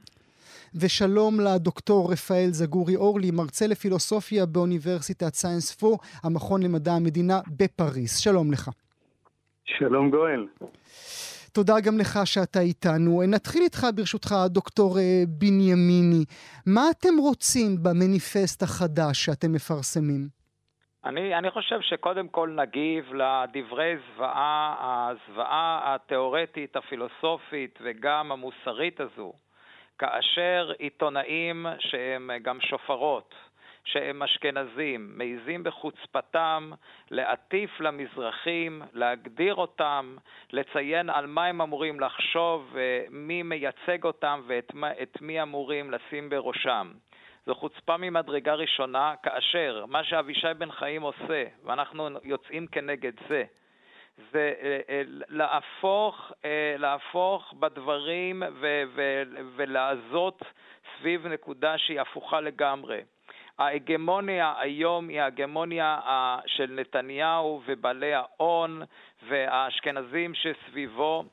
[0.74, 8.18] ושלום לדוקטור רפאל זגורי אורלי, מרצה לפילוסופיה באוניברסיטת סייאנס פו, המכון למדע המדינה בפריס.
[8.18, 8.70] שלום לך.
[9.64, 10.46] שלום גואל.
[11.54, 13.22] תודה גם לך שאתה איתנו.
[13.34, 16.24] נתחיל איתך ברשותך, דוקטור אה, בנימיני.
[16.66, 20.28] מה אתם רוצים במניפסט החדש שאתם מפרסמים?
[21.04, 29.32] אני, אני חושב שקודם כל נגיב לדברי זוועה, הזוועה התיאורטית, הפילוסופית וגם המוסרית הזו,
[29.98, 33.34] כאשר עיתונאים שהם גם שופרות,
[33.84, 36.70] שהם אשכנזים, מעיזים בחוצפתם
[37.10, 40.16] להטיף למזרחים, להגדיר אותם,
[40.52, 42.76] לציין על מה הם אמורים לחשוב,
[43.10, 44.72] מי מייצג אותם ואת
[45.20, 46.92] מי אמורים לשים בראשם.
[47.46, 53.44] זו חוצפה ממדרגה ראשונה, כאשר מה שאבישי בן חיים עושה, ואנחנו יוצאים כנגד זה,
[54.32, 58.42] זה אה, אה, להפוך, אה, להפוך בדברים
[59.56, 60.42] ולעזות
[60.98, 63.00] סביב נקודה שהיא הפוכה לגמרי.
[63.58, 65.98] ההגמוניה היום היא ההגמוניה
[66.46, 68.82] של נתניהו ובעלי ההון
[69.28, 71.24] והאשכנזים שסביבו,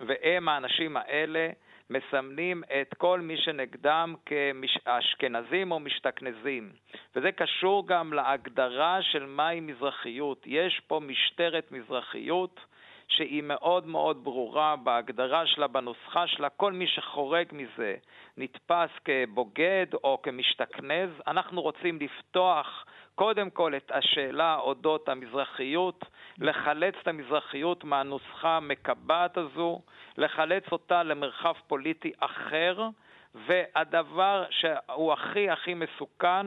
[0.00, 1.48] והם האנשים האלה
[1.90, 6.72] מסמנים את כל מי שנגדם כאשכנזים או משתכנזים.
[7.16, 10.42] וזה קשור גם להגדרה של מהי מזרחיות.
[10.46, 12.60] יש פה משטרת מזרחיות
[13.08, 16.48] שהיא מאוד מאוד ברורה בהגדרה שלה, בנוסחה שלה.
[16.48, 17.94] כל מי שחורג מזה
[18.36, 21.10] נתפס כבוגד או כמשתכנז.
[21.26, 26.04] אנחנו רוצים לפתוח קודם כל את השאלה אודות המזרחיות,
[26.38, 29.80] לחלץ את המזרחיות מהנוסחה המקבעת הזו,
[30.18, 32.88] לחלץ אותה למרחב פוליטי אחר,
[33.34, 36.46] והדבר שהוא הכי הכי מסוכן,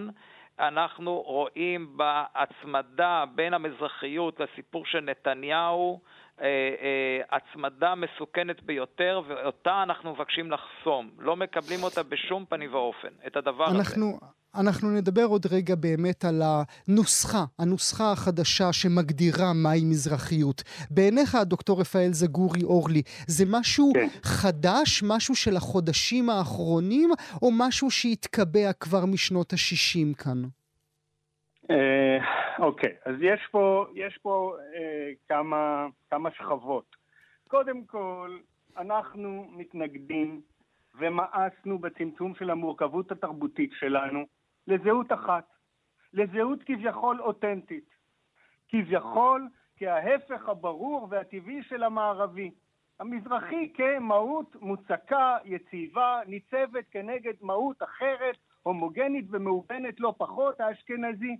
[0.59, 5.99] אנחנו רואים בהצמדה בין המזרחיות לסיפור של נתניהו
[6.41, 11.09] אה, אה, הצמדה מסוכנת ביותר, ואותה אנחנו מבקשים לחסום.
[11.19, 14.25] לא מקבלים אותה בשום פנים ואופן, את הדבר אנחנו, הזה.
[14.55, 20.63] אנחנו נדבר עוד רגע באמת על הנוסחה, הנוסחה החדשה שמגדירה מהי מזרחיות.
[20.89, 24.07] בעיניך, דוקטור רפאל זגורי אורלי, זה משהו כן.
[24.23, 27.09] חדש, משהו של החודשים האחרונים,
[27.41, 30.43] או משהו שהתקבע כבר משנות ה-60 כאן?
[32.59, 36.95] אוקיי, אז יש פה, יש פה אה, כמה, כמה שכבות.
[37.47, 38.37] קודם כל,
[38.77, 40.41] אנחנו מתנגדים
[40.99, 44.25] ומאסנו בצמצום של המורכבות התרבותית שלנו
[44.67, 45.45] לזהות אחת,
[46.13, 47.89] לזהות כביכול אותנטית.
[48.69, 52.51] כביכול כההפך הברור והטבעי של המערבי.
[52.99, 61.37] המזרחי כמהות מוצקה, יציבה, ניצבת כנגד מהות אחרת, הומוגנית ומאובנת לא פחות, האשכנזי.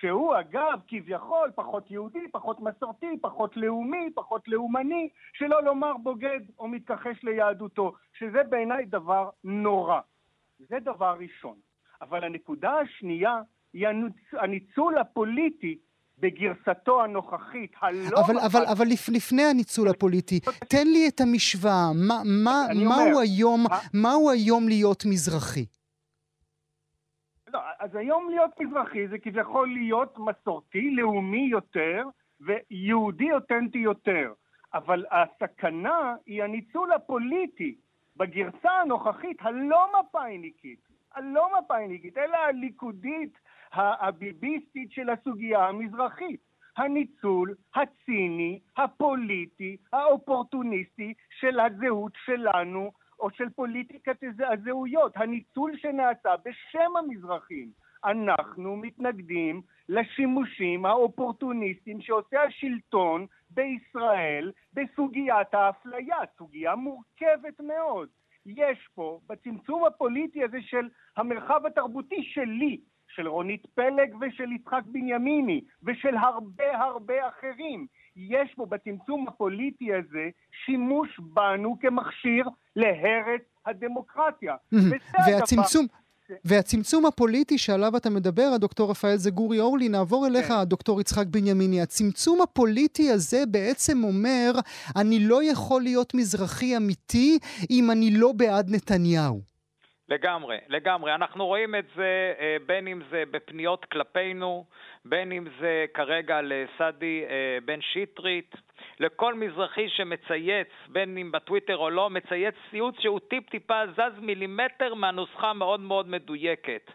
[0.00, 6.68] שהוא אגב כביכול פחות יהודי, פחות מסורתי, פחות לאומי, פחות לאומני, שלא לומר בוגד או
[6.68, 10.00] מתכחש ליהדותו, שזה בעיניי דבר נורא.
[10.58, 11.54] זה דבר ראשון.
[12.02, 13.40] אבל הנקודה השנייה
[13.72, 13.86] היא
[14.32, 15.78] הניצול הפוליטי
[16.18, 18.20] בגרסתו הנוכחית, הלא...
[18.26, 24.30] אבל, אבל, אבל לפני הניצול הפוליטי, תן לי את המשוואה, מה, מה, מהו היום, מהו
[24.30, 25.64] היום להיות מזרחי?
[27.88, 32.04] אז היום להיות מזרחי זה כביכול להיות מסורתי, לאומי יותר,
[32.40, 34.32] ויהודי אותנטי יותר.
[34.74, 37.74] אבל הסכנה היא הניצול הפוליטי
[38.16, 40.78] בגרסה הנוכחית הלא מפא"יניקית,
[41.14, 43.38] הלא מפא"יניקית, אלא הליכודית
[43.72, 46.40] הביביסטית של הסוגיה המזרחית.
[46.76, 57.70] הניצול הציני, הפוליטי, האופורטוניסטי של הזהות שלנו או של פוליטיקת הזהויות, הניצול שנעשה בשם המזרחים.
[58.04, 68.08] אנחנו מתנגדים לשימושים האופורטוניסטיים שעושה השלטון בישראל בסוגיית האפליה, סוגיה מורכבת מאוד.
[68.46, 72.80] יש פה, בצמצום הפוליטי הזה של המרחב התרבותי שלי,
[73.14, 80.28] של רונית פלג ושל יצחק בנימיני ושל הרבה הרבה אחרים, יש בו בצמצום הפוליטי הזה
[80.64, 84.54] שימוש בנו כמכשיר להרס הדמוקרטיה.
[85.26, 85.86] והצמצום...
[86.44, 90.54] והצמצום הפוליטי שעליו אתה מדבר, הדוקטור רפאל זגורי אורלי, נעבור אליך, כן.
[90.54, 91.80] הדוקטור יצחק בנימיני.
[91.80, 94.52] הצמצום הפוליטי הזה בעצם אומר,
[94.96, 97.38] אני לא יכול להיות מזרחי אמיתי
[97.70, 99.40] אם אני לא בעד נתניהו.
[100.08, 101.14] לגמרי, לגמרי.
[101.14, 104.64] אנחנו רואים את זה אה, בין אם זה בפניות כלפינו,
[105.04, 108.54] בין אם זה כרגע לסעדי אה, בן שטרית,
[109.00, 115.50] לכל מזרחי שמצייץ, בין אם בטוויטר או לא, מצייץ ציוץ שהוא טיפ-טיפה זז מילימטר מהנוסחה
[115.50, 116.90] המאוד מאוד מדויקת.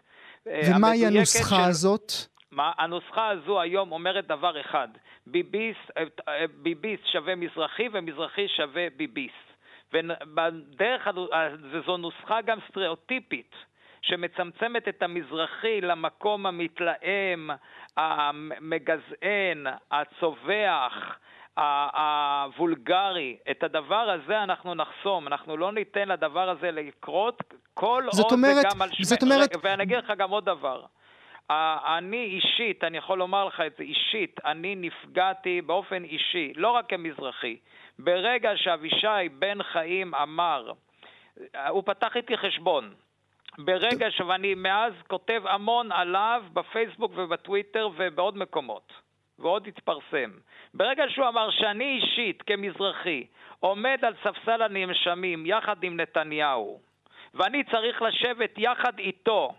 [0.46, 1.68] אה, ומהי הנוסחה של...
[1.68, 2.12] הזאת?
[2.50, 2.72] מה?
[2.78, 4.88] הנוסחה הזו היום אומרת דבר אחד,
[5.26, 5.90] ביביסט,
[6.62, 9.53] ביביסט שווה מזרחי ומזרחי שווה ביביסט.
[9.94, 11.28] ובדרך הזו,
[11.86, 13.54] זו נוסחה גם סטריאוטיפית.
[14.06, 17.50] שמצמצמת את המזרחי למקום המתלהם,
[17.96, 21.18] המגזען, הצווח,
[21.56, 23.36] הוולגרי.
[23.50, 27.42] את הדבר הזה אנחנו נחסום, אנחנו לא ניתן לדבר הזה לקרות
[27.74, 28.88] כל עוד אומרת, זה גם על.
[29.02, 29.50] זאת אומרת...
[29.62, 30.82] ואני אגיד לך גם עוד דבר.
[31.50, 36.88] אני אישית, אני יכול לומר לך את זה אישית, אני נפגעתי באופן אישי, לא רק
[36.88, 37.56] כמזרחי.
[37.98, 40.72] ברגע שאבישי בן חיים אמר,
[41.68, 42.94] הוא פתח איתי חשבון,
[43.58, 44.20] ברגע ש...
[44.20, 48.92] ואני מאז כותב המון עליו בפייסבוק ובטוויטר ובעוד מקומות,
[49.38, 50.30] ועוד התפרסם.
[50.74, 53.26] ברגע שהוא אמר שאני אישית, כמזרחי,
[53.60, 56.80] עומד על ספסל הנאשמים יחד עם נתניהו,
[57.34, 59.54] ואני צריך לשבת יחד איתו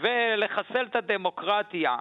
[0.00, 1.96] ולחסל את הדמוקרטיה,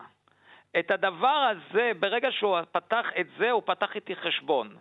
[0.80, 4.76] את הדבר הזה, ברגע שהוא פתח את זה, הוא פתח איתי חשבון.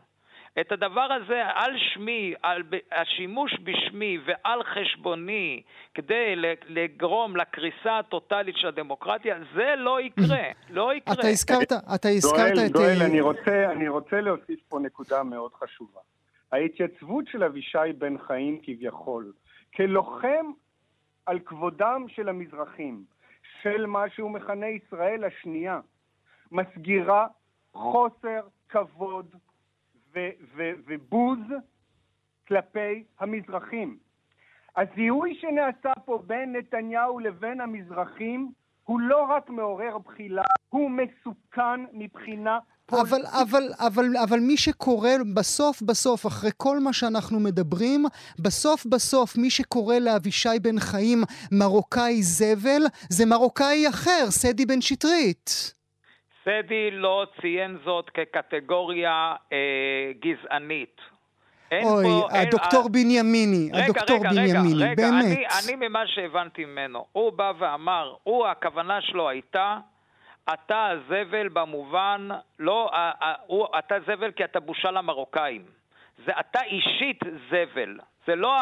[0.60, 5.62] את הדבר הזה על שמי, על השימוש בשמי ועל חשבוני
[5.94, 6.34] כדי
[6.68, 11.14] לגרום לקריסה הטוטלית של הדמוקרטיה, זה לא יקרה, לא יקרה.
[11.14, 12.72] אתה הזכרת, אתה הזכרת דואל, את...
[12.72, 16.00] דואל, אה, אני רוצה, אני רוצה להוסיף פה נקודה מאוד חשובה.
[16.52, 19.32] ההתייצבות של אבישי בן חיים כביכול,
[19.76, 20.46] כלוחם
[21.26, 23.04] על כבודם של המזרחים,
[23.62, 25.80] של מה שהוא מכנה ישראל השנייה,
[26.52, 27.26] מסגירה
[27.74, 29.34] חוסר כבוד
[30.14, 31.38] ו- ו- ובוז
[32.48, 33.98] כלפי המזרחים.
[34.76, 38.52] הזיהוי שנעשה פה בין נתניהו לבין המזרחים
[38.84, 42.58] הוא לא רק מעורר בחילה, הוא מסוכן מבחינה
[43.00, 48.04] אבל, אבל, אבל, אבל מי שקורא בסוף בסוף, אחרי כל מה שאנחנו מדברים,
[48.38, 55.74] בסוף בסוף מי שקורא לאבישי בן חיים מרוקאי זבל, זה מרוקאי אחר, סדי בן שטרית.
[56.44, 59.58] סדי לא ציין זאת כקטגוריה אה,
[60.24, 60.96] גזענית.
[61.70, 65.24] אין אוי, פה, אין- הדוקטור בנימיני, רגע, הדוקטור רגע, בנימיני, רגע, רגע, באמת.
[65.24, 65.44] אני,
[65.76, 69.76] אני ממה שהבנתי ממנו, הוא בא ואמר, הוא, הכוונה שלו הייתה,
[70.52, 72.28] אתה הזבל במובן,
[72.58, 72.90] לא,
[73.46, 75.64] הוא, אתה זבל כי אתה בושה למרוקאים.
[76.26, 77.98] זה אתה אישית זבל.
[78.26, 78.58] זה לא,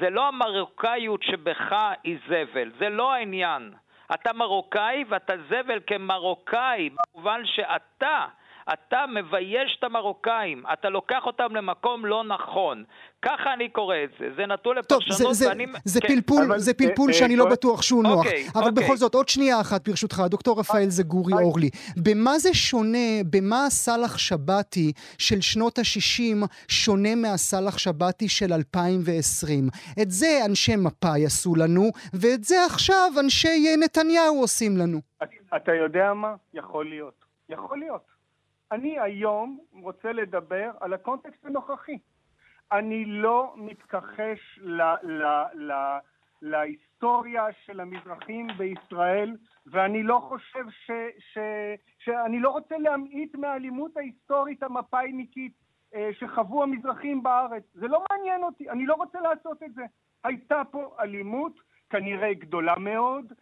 [0.00, 3.72] זה לא המרוקאיות שבך היא זבל, זה לא העניין.
[4.14, 8.26] אתה מרוקאי ואתה זבל כמרוקאי, במובן שאתה,
[8.72, 12.84] אתה מבייש את המרוקאים, אתה לוקח אותם למקום לא נכון.
[13.22, 15.66] ככה אני קורא את זה, זה נתון טוב, לפרשנות זה, זה, ואני...
[15.84, 16.08] זה כן.
[16.08, 18.26] פלפול, אבל, זה אה, פלפול אה, שאני לא כל- בטוח שהוא נוח.
[18.26, 18.84] אוקיי, אבל אוקיי.
[18.84, 21.70] בכל זאת, עוד שנייה אחת ברשותך, דוקטור רפאל זגורי אה, אורלי.
[21.96, 29.68] במה זה שונה, במה הסאלח שבתי של שנות ה-60 שונה מהסאלח שבתי של 2020?
[30.02, 35.00] את זה אנשי מפא"י עשו לנו, ואת זה עכשיו אנשי נתניהו עושים לנו.
[35.56, 36.34] אתה יודע מה?
[36.54, 37.24] יכול להיות.
[37.48, 38.19] יכול להיות.
[38.72, 41.98] אני היום רוצה לדבר על הקונטקסט הנוכחי.
[42.72, 45.22] אני לא מתכחש ל, ל,
[45.54, 45.72] ל,
[46.42, 50.90] להיסטוריה של המזרחים בישראל, ואני לא חושב ש...
[51.18, 51.38] ש
[51.98, 55.52] שאני לא רוצה להמעיט מהאלימות ההיסטורית המפא"יניקית
[55.94, 57.62] אה, שחוו המזרחים בארץ.
[57.74, 59.82] זה לא מעניין אותי, אני לא רוצה לעשות את זה.
[60.24, 63.32] הייתה פה אלימות, כנראה גדולה מאוד,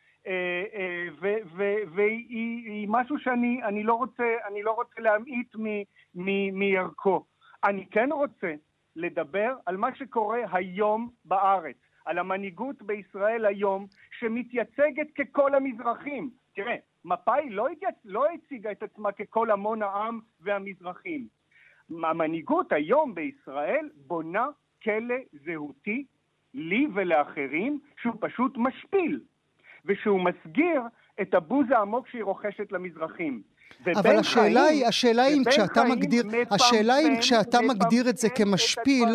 [1.94, 5.83] והיא היא משהו שאני אני לא רוצה, אני לא רוצה להמעיט מ-
[6.14, 7.24] מ- מערכו.
[7.64, 8.54] אני כן רוצה
[8.96, 13.87] לדבר על מה שקורה היום בארץ, על המנהיגות בישראל היום,
[14.18, 16.31] שמתייצגת ככל המזרחים.
[16.54, 17.94] תראה, מפא"י לא, התייצ...
[18.04, 21.26] לא הציגה את עצמה ככל המון העם והמזרחים.
[21.90, 24.46] המנהיגות היום בישראל בונה
[24.83, 26.04] כלא זהותי
[26.54, 29.20] לי ולאחרים, שהוא פשוט משפיל,
[29.87, 30.81] ושהוא מסגיר
[31.21, 33.43] את הבוז העמוק שהיא רוכשת למזרחים.
[33.87, 38.17] אבל השאלה חיים- היא, השאלה היא אם כשאתה מגדיר, השאלה היא אם כשאתה מגדיר את
[38.17, 39.09] זה כמשפיל.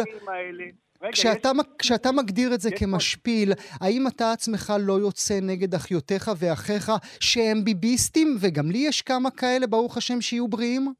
[1.02, 5.74] רגע, כשאתה, יש- כשאתה מגדיר את זה פה- כמשפיל, האם אתה עצמך לא יוצא נגד
[5.76, 8.28] אחיותיך ואחיך שהם ביביסטים?
[8.42, 10.94] וגם לי יש כמה כאלה, ברוך השם, שיהיו בריאים?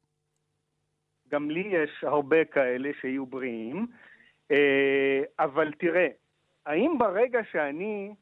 [1.32, 3.86] גם לי יש הרבה כאלה שיהיו בריאים,
[4.50, 4.56] אה,
[5.38, 6.06] אבל תראה,
[6.66, 8.14] האם ברגע שאני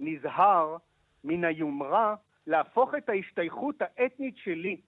[0.00, 0.76] נזהר
[1.24, 2.14] מן היומרה
[2.46, 4.80] להפוך את ההשתייכות האתנית שלי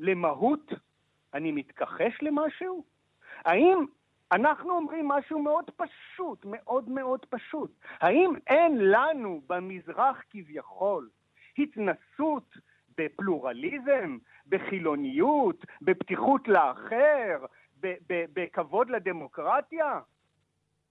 [0.00, 0.72] למהות,
[1.34, 2.84] אני מתכחש למשהו?
[3.44, 3.86] האם
[4.32, 7.70] אנחנו אומרים משהו מאוד פשוט, מאוד מאוד פשוט.
[8.00, 11.08] האם אין לנו במזרח כביכול
[11.58, 12.56] התנסות
[12.98, 17.44] בפלורליזם, בחילוניות, בפתיחות לאחר,
[18.10, 20.00] בכבוד לדמוקרטיה?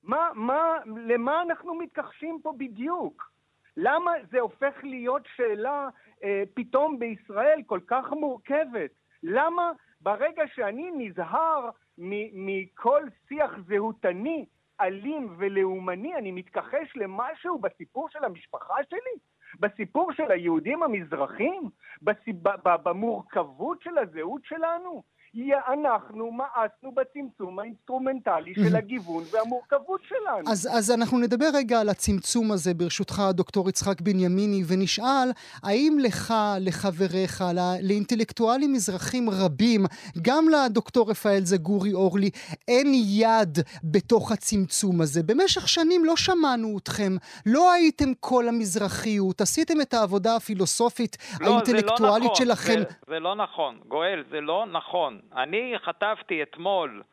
[0.04, 3.35] מה, מה, למה אנחנו מתכחשים פה בדיוק?
[3.78, 5.90] למה זה הופך להיות שאלה
[6.24, 8.92] אה, פתאום בישראל כל כך מורכבת?
[9.24, 14.46] למה ברגע שאני נזהר מכל שיח זהותני,
[14.82, 19.20] אלים ולאומני, אני מתכחש למשהו בסיפור של המשפחה שלי?
[19.60, 21.70] בסיפור של היהודים המזרחים?
[22.02, 22.36] בסיב...
[22.84, 25.04] במורכבות של הזהות שלנו?
[25.36, 30.52] יא- אנחנו מאסנו בצמצום האינסטרומנטלי של הגיוון והמורכבות שלנו.
[30.52, 35.30] אז, אז אנחנו נדבר רגע על הצמצום הזה, ברשותך, דוקטור יצחק בנימיני, ונשאל,
[35.64, 39.86] האם לך, לחבריך, ל- לאינטלקטואלים מזרחים רבים,
[40.22, 42.30] גם לדוקטור רפאל זגורי אורלי,
[42.68, 45.24] אין יד בתוך הצמצום הזה?
[45.24, 51.52] במשך שנים לא שמענו אתכם, לא הייתם כל המזרחיות, עשיתם את העבודה הפילוסופית לא, לא
[51.54, 52.74] האינטלקטואלית נכון, שלכם.
[52.74, 55.20] זה, זה לא נכון, גואל, זה לא נכון.
[55.34, 57.04] אני חטפתי אתמול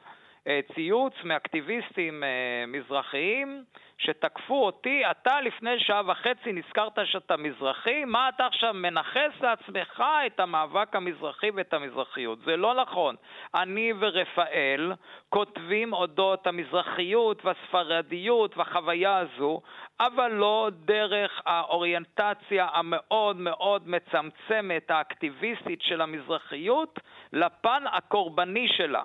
[0.47, 3.65] אה, ציוץ מאקטיביסטים אה, מזרחיים
[3.99, 10.41] שתקפו אותי, אתה לפני שעה וחצי נזכרת שאתה מזרחי, מה אתה עכשיו מנכס לעצמך את
[10.41, 12.39] המאבק המזרחי ואת המזרחיות?
[12.45, 13.17] זה לא נכון.
[13.55, 14.93] אני ורפאל
[15.29, 19.61] כותבים אודות המזרחיות והספרדיות והחוויה הזו,
[20.01, 27.01] אבל לא דרך האוריינטציה המאוד מאוד מצמצמת, האקטיביסטית של המזרחיות,
[27.33, 29.05] לפן הקורבני שלה.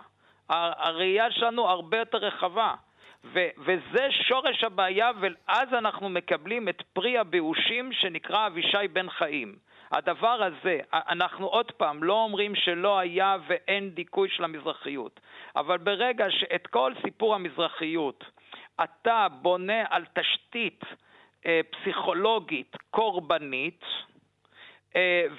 [0.49, 2.73] הראייה שלנו הרבה יותר רחבה.
[3.33, 9.55] ו- וזה שורש הבעיה, ואז אנחנו מקבלים את פרי הבאושים שנקרא אבישי בן חיים.
[9.91, 15.19] הדבר הזה, אנחנו עוד פעם לא אומרים שלא היה ואין דיכוי של המזרחיות,
[15.55, 18.23] אבל ברגע שאת כל סיפור המזרחיות
[18.83, 20.81] אתה בונה על תשתית
[21.45, 23.85] אה, פסיכולוגית קורבנית,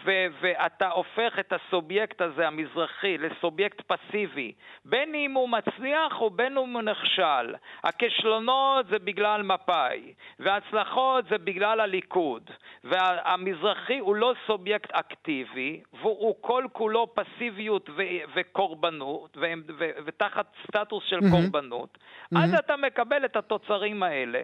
[0.04, 4.52] ו- ואתה הופך את הסובייקט הזה, המזרחי, לסובייקט פסיבי,
[4.84, 7.54] בין אם הוא מצליח ובין אם הוא נכשל.
[7.84, 12.50] הכישלונות זה בגלל מפא"י, וההצלחות זה בגלל הליכוד,
[12.84, 18.02] והמזרחי הוא לא סובייקט אקטיבי, והוא כל כולו פסיביות ו-
[18.34, 21.30] וקורבנות, ו- ו- ותחת סטטוס של mm-hmm.
[21.30, 22.38] קורבנות, mm-hmm.
[22.38, 24.42] אז אתה מקבל את התוצרים האלה.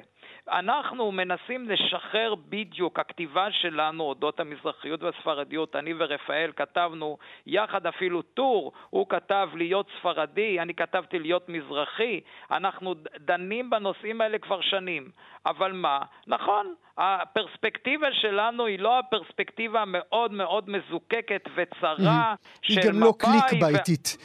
[0.48, 8.72] אנחנו מנסים לשחרר בדיוק, הכתיבה שלנו אודות המזרחיות והספרדיות, אני ורפאל כתבנו יחד אפילו טור,
[8.90, 12.20] הוא כתב להיות ספרדי, אני כתבתי להיות מזרחי,
[12.50, 15.10] אנחנו דנים בנושאים האלה כבר שנים.
[15.46, 15.98] אבל מה?
[16.26, 22.86] נכון, הפרספקטיבה שלנו היא לא הפרספקטיבה המאוד מאוד מזוקקת וצרה של מפא"י.
[22.86, 24.16] היא גם לא קליק ביתית.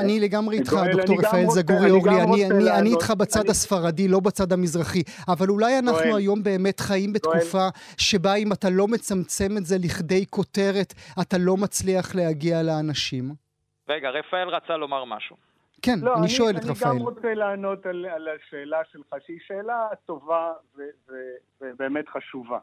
[0.00, 5.02] אני לגמרי איתך, דוקטור רפאל זגורי אורלי, אני איתך בצד הספרדי, לא בצד המזרחי.
[5.28, 7.68] אבל אולי אנחנו היום באמת חיים בתקופה
[7.98, 13.24] שבה אם אתה לא מצמצם את זה לכדי כותרת, אתה לא מצליח להגיע לאנשים.
[13.88, 15.47] רגע, רפאל רצה לומר משהו.
[15.82, 16.90] כן, לא, אני, אני שואל את רפאל.
[16.90, 20.52] אני גם רוצה לענות על, על השאלה שלך, שהיא שאלה טובה
[21.60, 22.58] ובאמת חשובה.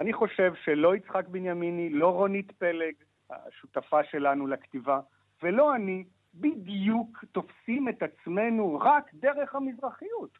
[0.00, 2.94] אני חושב שלא יצחק בנימיני, לא רונית פלג,
[3.30, 5.00] השותפה שלנו לכתיבה,
[5.42, 6.04] ולא אני,
[6.34, 10.38] בדיוק תופסים את עצמנו רק דרך המזרחיות.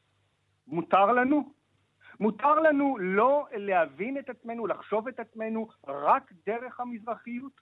[0.67, 1.53] מותר לנו?
[2.21, 7.53] מותר לנו לא להבין את עצמנו, לחשוב את עצמנו רק דרך המזרחיות?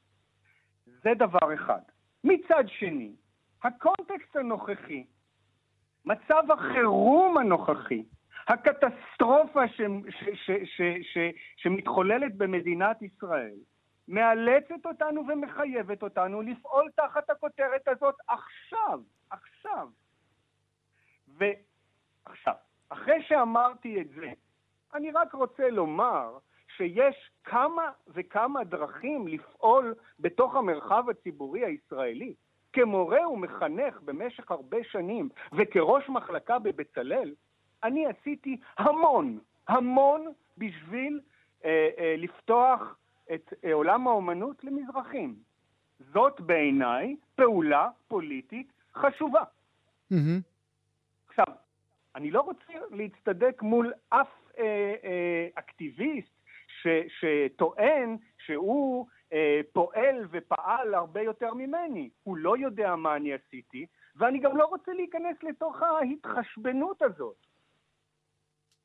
[0.87, 1.81] זה דבר אחד.
[2.25, 3.13] מצד שני,
[3.65, 5.05] הקונטקסט הנוכחי,
[6.05, 8.05] מצב החירום הנוכחי,
[8.49, 11.19] הקטסטרופה ש, ש, ש, ש, ש,
[11.57, 13.55] שמתחוללת במדינת ישראל,
[14.09, 19.01] מאלצת אותנו ומחייבת אותנו לפעול תחת הכותרת הזאת עכשיו,
[19.31, 19.89] עכשיו.
[21.29, 22.55] ועכשיו,
[22.89, 24.33] אחרי שאמרתי את זה,
[24.95, 26.39] אני רק רוצה לומר
[26.77, 32.35] שיש כמה וכמה דרכים לפעול בתוך המרחב הציבורי הישראלי.
[32.75, 37.35] כמורה ומחנך במשך הרבה שנים וכראש מחלקה בבצלאל,
[37.85, 41.21] אני עשיתי המון, המון בשביל
[41.65, 42.97] אה, אה, לפתוח
[43.35, 45.35] את אה, עולם האומנות למזרחים.
[46.13, 49.43] זאת בעיניי פעולה פוליטית חשובה.
[50.13, 50.17] Mm-hmm.
[51.29, 51.47] עכשיו,
[52.15, 56.35] אני לא רוצה להצטדק מול אף אה, אה, אקטיביסט
[56.83, 56.87] ש,
[57.21, 59.07] שטוען שהוא
[59.73, 62.11] פועל ופעל הרבה יותר ממני.
[62.23, 67.37] הוא לא יודע מה אני עשיתי, ואני גם לא רוצה להיכנס לתוך ההתחשבנות הזאת.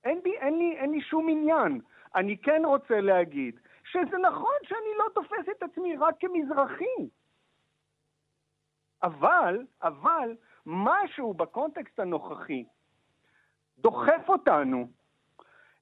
[0.03, 1.81] אין, בי, אין, לי, אין לי שום עניין.
[2.15, 7.09] אני כן רוצה להגיד שזה נכון שאני לא תופס את עצמי רק כמזרחי.
[9.03, 10.35] אבל, אבל,
[10.65, 12.65] משהו בקונטקסט הנוכחי
[13.77, 14.87] דוחף אותנו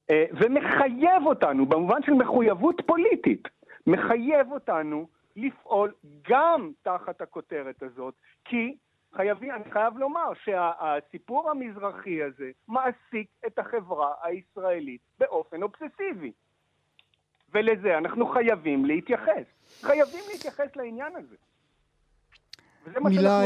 [0.10, 3.48] אה, ומחייב אותנו, במובן של מחויבות פוליטית,
[3.88, 5.94] מחייב אותנו לפעול
[6.30, 8.14] גם תחת הכותרת הזאת,
[8.46, 8.78] כי
[9.16, 16.32] חייבים, אני חייב לומר שהסיפור המזרחי הזה מעסיק את החברה הישראלית באופן אובססיבי.
[17.54, 19.46] ולזה אנחנו חייבים להתייחס.
[19.82, 21.36] חייבים להתייחס לעניין הזה.
[23.02, 23.42] מילה,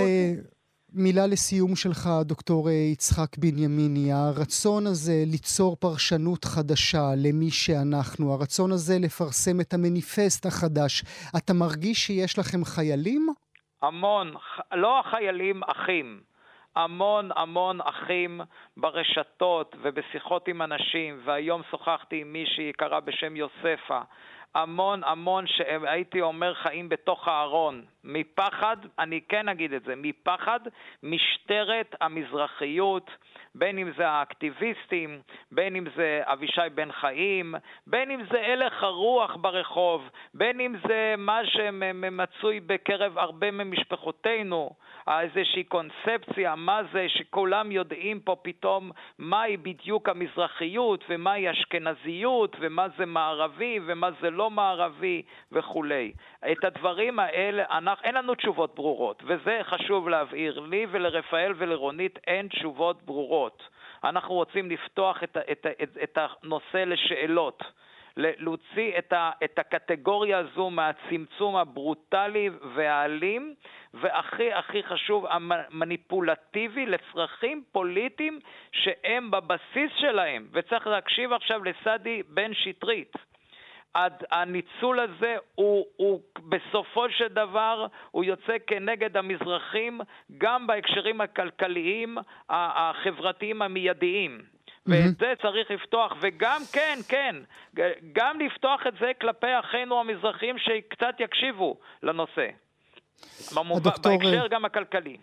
[0.93, 4.13] מילה לסיום שלך, דוקטור יצחק בנימיני.
[4.13, 11.03] הרצון הזה ליצור פרשנות חדשה למי שאנחנו, הרצון הזה לפרסם את המניפסט החדש,
[11.37, 13.27] אתה מרגיש שיש לכם חיילים?
[13.81, 14.33] המון,
[14.73, 16.19] לא החיילים, אחים.
[16.75, 18.41] המון המון אחים
[18.77, 24.01] ברשתות ובשיחות עם אנשים, והיום שוחחתי עם מישהי יקרה בשם יוספה.
[24.55, 27.85] המון המון שהייתי אומר חיים בתוך הארון.
[28.03, 30.59] מפחד, אני כן אגיד את זה, מפחד
[31.03, 33.11] משטרת המזרחיות
[33.55, 35.21] בין אם זה האקטיביסטים,
[35.51, 37.55] בין אם זה אבישי בן חיים,
[37.87, 44.69] בין אם זה הלך הרוח ברחוב, בין אם זה מה שמצוי בקרב הרבה ממשפחותינו,
[45.09, 53.05] איזושהי קונספציה, מה זה שכולם יודעים פה פתאום מהי בדיוק המזרחיות ומהי אשכנזיות ומה זה
[53.05, 55.21] מערבי ומה זה לא מערבי
[55.51, 56.11] וכולי.
[56.51, 60.51] את הדברים האלה, אנחנו, אין לנו תשובות ברורות, וזה חשוב להבהיר.
[60.59, 63.40] לי ולרפאל ולרונית אין תשובות ברורות.
[64.03, 67.63] אנחנו רוצים לפתוח את, את, את, את הנושא לשאלות.
[68.17, 73.55] להוציא את, ה, את הקטגוריה הזו מהצמצום הברוטלי והאלים,
[73.93, 78.39] והכי הכי חשוב, המניפולטיבי לצרכים פוליטיים
[78.71, 80.47] שהם בבסיס שלהם.
[80.51, 83.30] וצריך להקשיב עכשיו לסעדי בן שטרית.
[84.31, 90.01] הניצול הזה הוא, הוא בסופו של דבר, הוא יוצא כנגד המזרחים
[90.37, 92.17] גם בהקשרים הכלכליים,
[92.49, 94.41] החברתיים המיידיים.
[94.85, 97.35] ואת זה צריך לפתוח, וגם, כן, כן,
[98.13, 102.47] גם לפתוח את זה כלפי אחינו המזרחים שקצת יקשיבו לנושא.
[103.57, 104.17] הדוקטור...
[104.17, 105.17] בהקשר גם הכלכלי.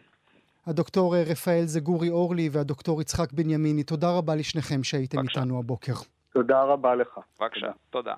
[0.66, 5.40] הדוקטור רפאל זגורי אורלי והדוקטור יצחק בנימיני, תודה רבה לשניכם שהייתם בבקשה.
[5.40, 5.92] איתנו הבוקר.
[6.32, 7.18] תודה רבה לך.
[7.40, 8.14] בבקשה, תודה.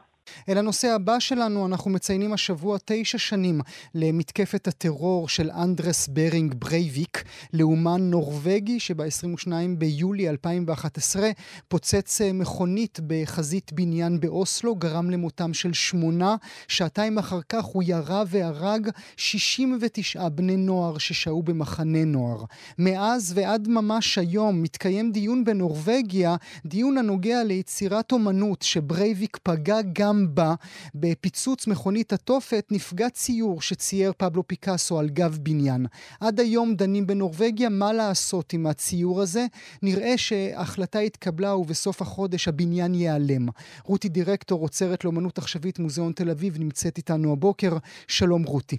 [0.48, 3.60] אל הנושא הבא שלנו, אנחנו מציינים השבוע תשע שנים
[3.94, 11.30] למתקפת הטרור של אנדרס ברינג ברייוויק, לאומן נורבגי שב-22 ביולי 2011
[11.68, 16.36] פוצץ אה, מכונית בחזית בניין באוסלו, גרם למותם של שמונה.
[16.68, 22.44] שעתיים אחר כך הוא ירה והרג 69 בני נוער ששהו במחנה נוער.
[22.78, 30.54] מאז ועד ממש היום מתקיים דיון בנורבגיה, דיון הנוגע ליצירת אומנות שברייביק פגע גם בה,
[30.94, 35.86] בפיצוץ מכונית התופת, נפגע ציור שצייר פבלו פיקאסו על גב בניין.
[36.20, 39.46] עד היום דנים בנורבגיה מה לעשות עם הציור הזה.
[39.82, 43.48] נראה שהחלטה התקבלה ובסוף החודש הבניין ייעלם.
[43.84, 47.76] רותי דירקטור, עוצרת לאומנות עכשווית מוזיאון תל אביב, נמצאת איתנו הבוקר.
[48.08, 48.78] שלום רותי.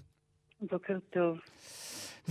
[0.62, 1.38] בוקר טוב.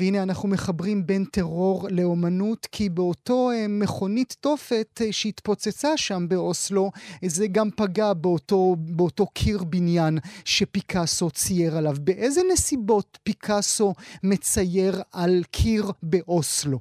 [0.01, 6.91] והנה אנחנו מחברים בין טרור לאומנות, כי באותו אה, מכונית תופת אה, שהתפוצצה שם באוסלו,
[7.23, 11.95] זה גם פגע באותו, באותו קיר בניין שפיקאסו צייר עליו.
[12.05, 13.93] באיזה נסיבות פיקאסו
[14.25, 16.79] מצייר על קיר באוסלו?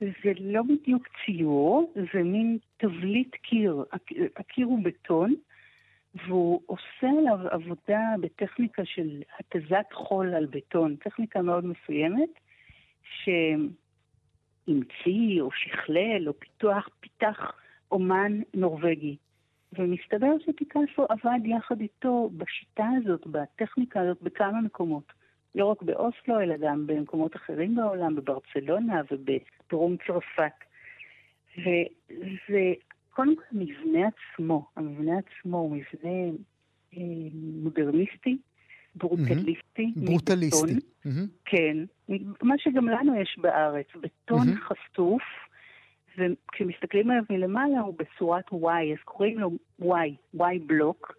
[0.00, 3.84] זה לא בדיוק ציור, זה מין תבליט קיר.
[4.36, 5.34] הקיר הוא בטון,
[6.26, 12.30] והוא עושה עליו עבודה בטכניקה של התזת חול על בטון, טכניקה מאוד מסוימת,
[14.64, 17.52] שהמציא או שכלל או פיתוח, פיתח
[17.90, 19.16] אומן נורבגי.
[19.72, 25.12] ומסתבר שפיקאסו עבד יחד איתו בשיטה הזאת, בטכניקה הזאת, בכמה מקומות.
[25.54, 30.52] לא רק באוסלו, אלא גם במקומות אחרים בעולם, בברצלונה ובדרום צרפת.
[31.58, 32.72] וזה
[33.16, 36.36] קודם כל המבנה עצמו, המבנה עצמו הוא מבנה
[36.96, 38.38] אה, מודרניסטי,
[38.94, 39.92] ברוטליסטי.
[39.96, 40.04] Mm-hmm.
[40.06, 40.72] ברוטליסטי.
[41.06, 41.28] Mm-hmm.
[41.44, 41.76] כן,
[42.42, 44.60] מה שגם לנו יש בארץ, בטון mm-hmm.
[44.60, 45.22] חשוף,
[46.18, 49.50] וכשמסתכלים עליו מלמעלה הוא בצורת Y, אז קוראים לו
[49.82, 51.14] Y, Y בלוק,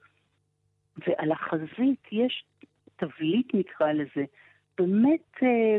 [1.08, 2.43] ועל החזית יש
[2.95, 4.26] תבליט נקרא לזה,
[4.78, 5.78] באמת אה,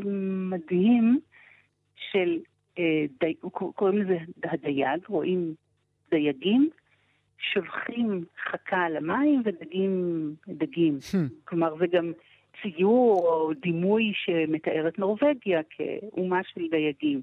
[0.50, 1.20] מדהים
[2.10, 2.38] של,
[2.78, 3.34] אה, די,
[3.74, 5.54] קוראים לזה הדייג, רואים
[6.10, 6.70] דייגים
[7.38, 10.98] שולחים חכה על המים ודגים דגים.
[11.12, 11.16] Hmm.
[11.44, 12.12] כלומר, זה גם
[12.62, 17.20] ציור או דימוי שמתאר את נורבגיה כאומה של דייגים.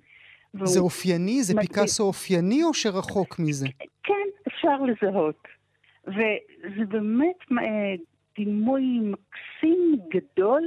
[0.64, 1.44] זה אופייני?
[1.44, 1.68] זה מדהים.
[1.68, 3.68] פיקאסו אופייני או שרחוק מזה?
[4.04, 5.48] כן, אפשר לזהות.
[6.08, 7.96] וזה באמת אה,
[8.38, 10.64] דימוי מקסים גדול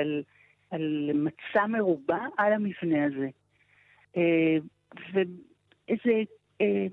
[0.00, 0.22] על,
[0.70, 3.28] על מצע מרובע על המבנה הזה.
[4.16, 4.56] אה,
[5.16, 6.22] אה,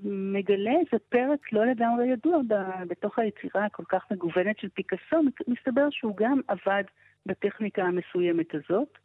[0.04, 2.38] מגלה איזה פרק לא לגמרי ידוע
[2.88, 5.16] בתוך היצירה הכל כך מגוונת של פיקאסו.
[5.48, 6.84] מסתבר שהוא גם עבד
[7.26, 8.98] בטכניקה המסוימת הזאת,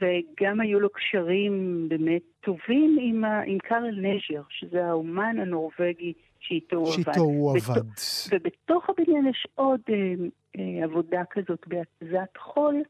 [0.00, 6.76] וגם היו לו קשרים באמת טובים עם, ה, עם קארל נז'ר, שזה האומן הנורבגי שאיתו
[6.76, 7.02] הוא עבד.
[7.04, 7.80] שאיתו הוא עבד.
[8.30, 10.14] ובתוך הבניין יש עוד אה,
[10.58, 12.82] אה, עבודה כזאת בהתזת חול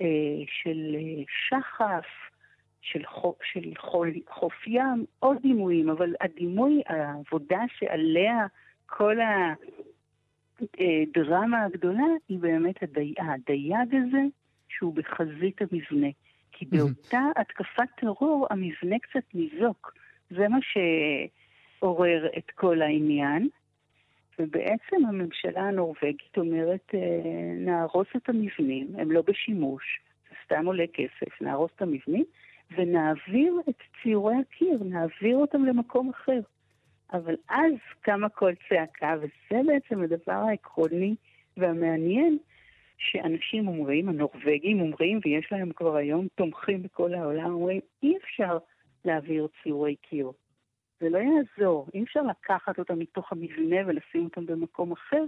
[0.00, 0.06] אה,
[0.46, 2.31] של אה, שחף,
[2.82, 8.46] של, חוף, של חול, חוף ים, עוד דימויים, אבל הדימוי, העבודה שעליה
[8.86, 9.16] כל
[10.60, 14.22] הדרמה הגדולה היא באמת הדי, הדייג הזה
[14.68, 16.08] שהוא בחזית המבנה.
[16.52, 19.94] כי באותה התקפת טרור המבנה קצת ניזוק.
[20.30, 23.48] זה מה שעורר את כל העניין.
[24.38, 26.94] ובעצם הממשלה הנורבגית אומרת,
[27.56, 32.24] נהרוס את המבנים, הם לא בשימוש, זה סתם עולה כסף, נהרוס את המבנים,
[32.76, 36.40] ונעביר את ציורי הקיר, נעביר אותם למקום אחר.
[37.12, 41.14] אבל אז קמה כל צעקה, וזה בעצם הדבר העקרוני
[41.56, 42.38] והמעניין,
[42.98, 48.58] שאנשים אומרים, הנורבגים אומרים, ויש להם כבר היום תומכים בכל העולם, אומרים, אי אפשר
[49.04, 50.30] להעביר ציורי קיר.
[51.00, 55.24] זה לא יעזור, אי אפשר לקחת אותם מתוך המבנה ולשים אותם במקום אחר.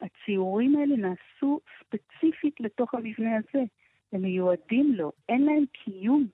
[0.00, 3.64] הציורים האלה נעשו ספציפית לתוך המבנה הזה.
[4.12, 6.26] הם מיועדים לו, אין להם קיום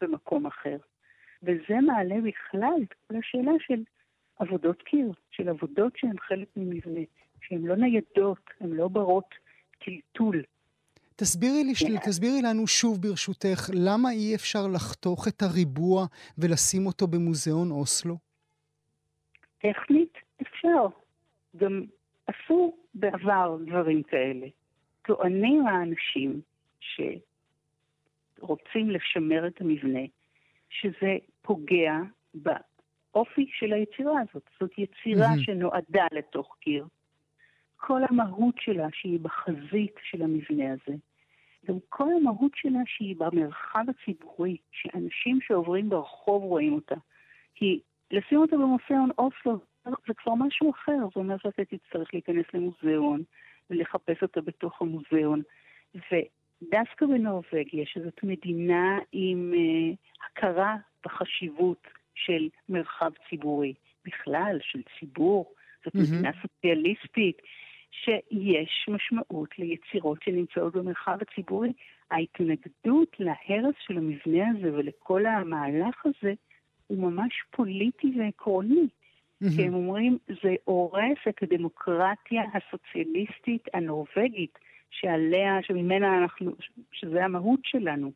[0.00, 0.76] במקום אחר.
[1.42, 3.82] וזה מעלה בכלל את כל השאלה של
[4.38, 7.00] עבודות קיר, של עבודות שהן חלק ממבנה,
[7.42, 9.34] שהן לא ניידות, הן לא ברות
[9.84, 10.42] טלטול.
[11.16, 12.06] תסבירי, לי, yeah.
[12.06, 16.06] תסבירי לנו שוב ברשותך, למה אי אפשר לחתוך את הריבוע
[16.38, 18.16] ולשים אותו במוזיאון אוסלו?
[19.58, 20.86] טכנית אפשר.
[21.56, 21.84] גם
[22.26, 24.46] עשו בעבר דברים כאלה.
[25.06, 26.40] טוענים האנשים
[28.40, 30.00] שרוצים לשמר את המבנה,
[30.70, 31.94] שזה פוגע
[32.34, 34.42] באופי של היצירה הזאת.
[34.60, 35.44] זאת יצירה mm-hmm.
[35.44, 36.86] שנועדה לתוך קיר.
[37.76, 40.96] כל המהות שלה שהיא בחזית של המבנה הזה.
[41.66, 46.94] גם כל המהות שלה שהיא במרחב הציבורי, שאנשים שעוברים ברחוב רואים אותה.
[47.54, 47.80] כי
[48.10, 53.22] לשים אותה במוזיאון אוסלו זה כבר משהו אחר, זה אומר שאתה תצטרך להיכנס למוזיאון
[53.70, 55.42] ולחפש אותה בתוך המוזיאון.
[56.62, 59.96] ודווקא בנורבגיה, שזאת מדינה עם uh,
[60.26, 65.54] הכרה בחשיבות של מרחב ציבורי, בכלל, של ציבור,
[65.84, 65.98] זאת mm-hmm.
[65.98, 67.42] מדינה סוציאליסטית,
[67.90, 71.72] שיש משמעות ליצירות שנמצאות במרחב הציבורי.
[72.10, 76.32] ההתנגדות להרס של המבנה הזה ולכל המהלך הזה
[76.86, 78.86] הוא ממש פוליטי ועקרוני.
[78.86, 79.56] Mm-hmm.
[79.56, 84.58] כי הם אומרים, זה הורס את הדמוקרטיה הסוציאליסטית הנורבגית,
[84.90, 86.52] שעליה, שממנה אנחנו,
[86.92, 88.10] שזה המהות שלנו.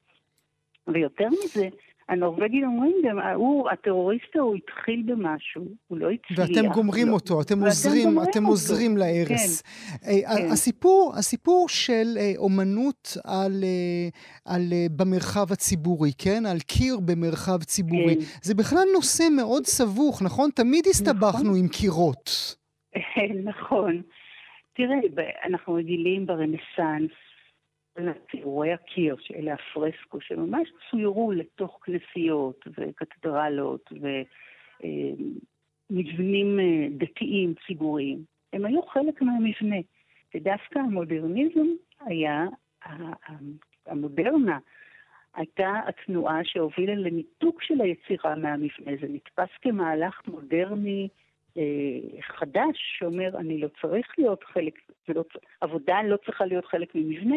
[0.89, 1.69] ויותר מזה,
[2.09, 6.39] הנורבגים אומרים גם, הוא, הטרוריסט ההוא התחיל במשהו, הוא לא הצליח.
[6.39, 7.13] ואתם גומרים לא.
[7.13, 8.49] אותו, אתם עוזרים, אתם אותו.
[8.49, 9.63] עוזרים להרס.
[9.63, 10.53] כן, אה, כן.
[10.53, 14.09] הסיפור, הסיפור של אה, אומנות על, אה,
[14.55, 14.63] על,
[14.97, 16.47] במרחב הציבורי, כן?
[16.47, 18.21] על קיר במרחב ציבורי, כן.
[18.43, 20.51] זה בכלל נושא מאוד סבוך, נכון?
[20.51, 21.59] תמיד הסתבכנו נכון.
[21.59, 22.57] עם קירות.
[23.51, 24.03] נכון.
[24.75, 24.97] תראה,
[25.45, 27.11] אנחנו רגילים ברנסאנס
[28.31, 33.93] ציורי הקיר, שאלה הפרסקו, שממש צוירו לתוך כנסיות וקתדרלות
[35.91, 38.25] ומבנים אה, דתיים ציבוריים.
[38.53, 39.77] הם היו חלק מהמבנה.
[40.35, 41.67] ודווקא המודרניזם
[42.01, 42.47] היה,
[43.87, 44.59] המודרנה
[45.35, 48.97] הייתה התנועה שהובילה לניתוק של היצירה מהמבנה.
[49.01, 51.24] זה נתפס כמהלך מודרני אה,
[52.21, 54.79] חדש, שאומר, אני לא צריך להיות חלק,
[55.09, 55.25] לא,
[55.61, 57.37] עבודה לא צריכה להיות חלק ממבנה,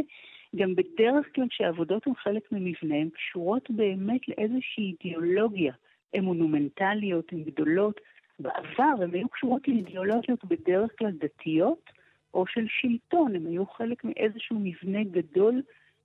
[0.56, 5.74] גם בדרך כלל כשהעבודות הן חלק ממבנה, הן קשורות באמת לאיזושהי אידיאולוגיה.
[6.14, 8.02] הן מונומנטליות, הן גדולות.
[8.40, 11.90] בעבר הן היו קשורות לאידיאולוגיות בדרך כלל דתיות
[12.34, 15.62] או של שלטון, הן היו חלק מאיזשהו מבנה גדול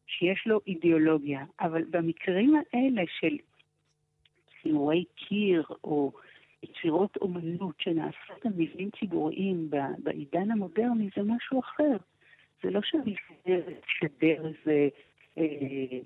[0.06, 1.44] שיש לו אידיאולוגיה.
[1.60, 3.36] אבל במקרים האלה של
[4.62, 6.12] ציורי קיר או
[6.62, 11.96] יצירות אומנות שנעשות על מבנים ציבוריים בעידן המודרני זה משהו אחר.
[12.62, 14.88] זה לא משדר איזה
[15.38, 15.98] אה,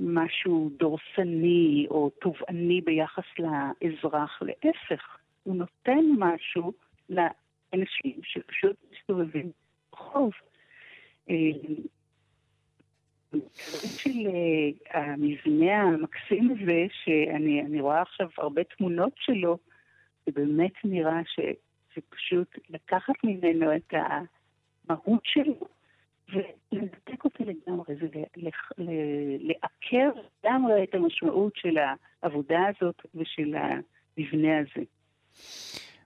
[0.00, 6.72] משהו דורסני או תובעני ביחס לאזרח, להפך, הוא נותן משהו
[7.10, 9.50] לאנשים שפשוט מסתובבים
[9.90, 10.32] ברחוב.
[11.30, 11.36] אה,
[13.96, 19.58] של אה, המבנה המקסים הזה, שאני רואה עכשיו הרבה תמונות שלו,
[20.26, 25.54] זה באמת נראה שזה פשוט לקחת ממנו את המהות שלו
[26.28, 28.06] ולנתק אותי לגמרי, זה
[29.38, 31.76] לעקר לגמרי את המשמעות של
[32.22, 34.84] העבודה הזאת ושל המבנה הזה.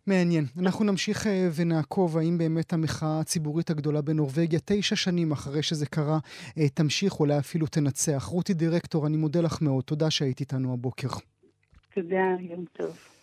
[0.06, 0.44] מעניין.
[0.62, 6.18] אנחנו נמשיך אה, ונעקוב האם באמת המחאה הציבורית הגדולה בנורבגיה, תשע שנים אחרי שזה קרה,
[6.58, 8.22] אה, תמשיך, אולי אפילו תנצח.
[8.24, 9.84] רותי דירקטור, אני מודה לך מאוד.
[9.84, 11.08] תודה שהיית איתנו הבוקר.
[11.94, 13.19] תודה, יום טוב.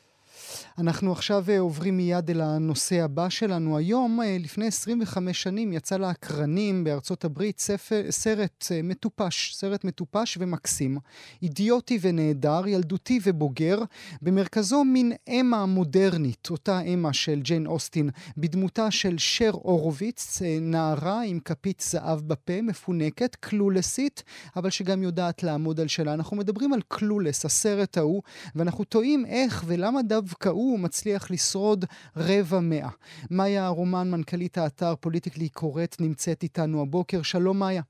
[0.78, 3.78] אנחנו עכשיו אה, עוברים מיד אל הנושא הבא שלנו.
[3.78, 10.38] היום, אה, לפני 25 שנים, יצא לאקרנים בארצות הברית ספר, סרט אה, מטופש, סרט מטופש
[10.40, 10.98] ומקסים.
[11.42, 13.80] אידיוטי ונהדר, ילדותי ובוגר,
[14.22, 21.40] במרכזו מין אמה מודרנית, אותה אמה של ג'יין אוסטין, בדמותה של שר הורוביץ, נערה עם
[21.40, 24.24] כפית זהב בפה, מפונקת, קלולסית,
[24.56, 26.14] אבל שגם יודעת לעמוד על שלה.
[26.14, 28.22] אנחנו מדברים על קלולס, הסרט ההוא,
[28.56, 31.86] ואנחנו תוהים איך ולמה דווקא הוא מצליח לשרוד
[32.18, 32.90] רבע מאה.
[33.32, 37.22] מאיה רומן, מנכ"לית האתר פוליטיקלי קורט, נמצאת איתנו הבוקר.
[37.22, 37.82] שלום מאיה.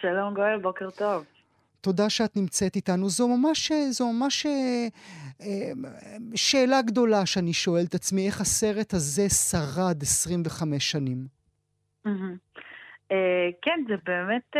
[0.00, 1.24] שלום גואל, בוקר טוב.
[1.80, 3.08] תודה שאת נמצאת איתנו.
[3.08, 4.86] זו ממש, זו ממש אה,
[5.40, 5.72] אה,
[6.34, 11.18] שאלה גדולה שאני שואל את עצמי, איך הסרט הזה שרד 25 שנים?
[13.12, 14.50] אה, כן, זה באמת,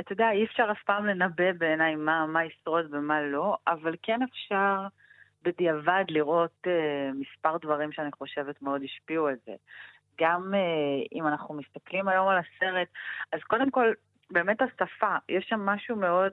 [0.00, 1.94] אתה יודע, אי אפשר אף פעם לנבא בעיניי
[2.34, 4.86] מה ישרוד ומה לא, אבל כן אפשר
[5.46, 6.66] בדיעבד לראות
[7.14, 9.52] מספר דברים שאני חושבת מאוד השפיעו על זה.
[10.20, 10.54] גם
[11.12, 12.88] אם אנחנו מסתכלים היום על הסרט,
[13.32, 13.92] אז קודם כל,
[14.30, 16.32] באמת השפה, יש שם משהו מאוד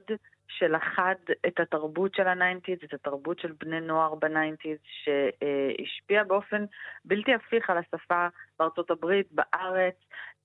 [0.57, 1.15] שלכד
[1.47, 6.65] את התרבות של הניינטיז, את התרבות של בני נוער בניינטיז, שהשפיע באופן
[7.05, 8.27] בלתי הפיך על השפה
[8.59, 9.95] בארצות הברית, בארץ,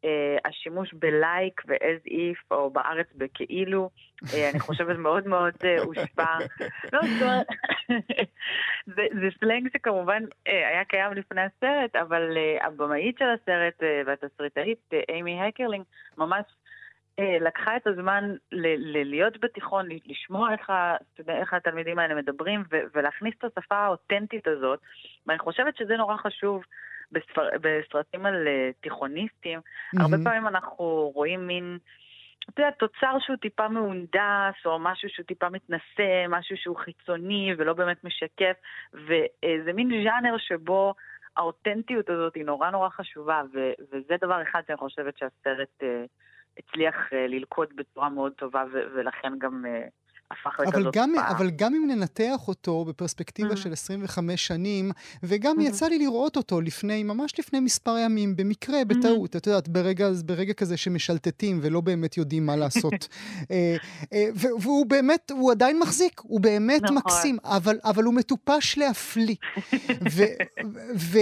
[0.04, 3.90] אה, השימוש ב like ו-as if, או בארץ בכאילו,
[4.34, 6.38] אה, אני חושבת מאוד מאוד אה, הושפע.
[6.92, 7.00] לא,
[8.96, 15.84] זה, זה סלנג שכמובן היה קיים לפני הסרט, אבל הבמאית של הסרט והתסריטאית, איימי הקרלינג,
[16.18, 16.44] ממש
[17.40, 20.96] לקחה את הזמן ל- ל- להיות בתיכון, לשמוע איך, ה-
[21.28, 24.80] איך התלמידים האלה מדברים ו- ולהכניס את השפה האותנטית הזאת.
[25.26, 26.64] ואני חושבת שזה נורא חשוב
[27.12, 29.58] בספר, בסרטים על uh, תיכוניסטים.
[29.58, 30.02] Mm-hmm.
[30.02, 31.78] הרבה פעמים אנחנו רואים מין...
[32.50, 37.72] אתה יודע, תוצר שהוא טיפה מהונדס, או משהו שהוא טיפה מתנשא, משהו שהוא חיצוני ולא
[37.72, 38.56] באמת משקף,
[38.94, 40.94] וזה מין ז'אנר שבו
[41.36, 45.82] האותנטיות הזאת היא נורא נורא חשובה, ו- וזה דבר אחד שאני חושבת שהסרט...
[45.82, 45.84] Uh,
[46.58, 49.64] הצליח אה, ללכוד בצורה מאוד טובה, ולכן גם
[50.30, 53.56] הפך לכזאת גם, אבל גם אם ננתח אותו בפרספקטיבה mm-hmm.
[53.56, 54.90] של 25 שנים,
[55.22, 55.62] וגם mm-hmm.
[55.62, 59.38] יצא לי לראות אותו לפני, ממש לפני מספר ימים, במקרה, בטעות, mm-hmm.
[59.38, 62.92] את יודעת, ברגע, ברגע כזה שמשלטטים ולא באמת יודעים מה לעשות.
[63.50, 63.76] אה,
[64.12, 66.96] אה, והוא באמת, הוא עדיין מחזיק, הוא באמת נכון.
[66.96, 69.36] מקסים, אבל, אבל הוא מטופש להפליא.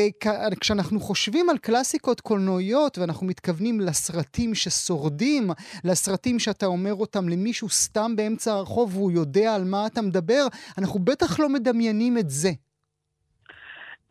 [0.53, 5.51] וכשאנחנו חושבים על קלאסיקות קולנועיות, ואנחנו מתכוונים לסרטים ששורדים,
[5.85, 10.43] לסרטים שאתה אומר אותם למישהו סתם באמצע הרחוב, והוא יודע על מה אתה מדבר,
[10.79, 12.49] אנחנו בטח לא מדמיינים את זה.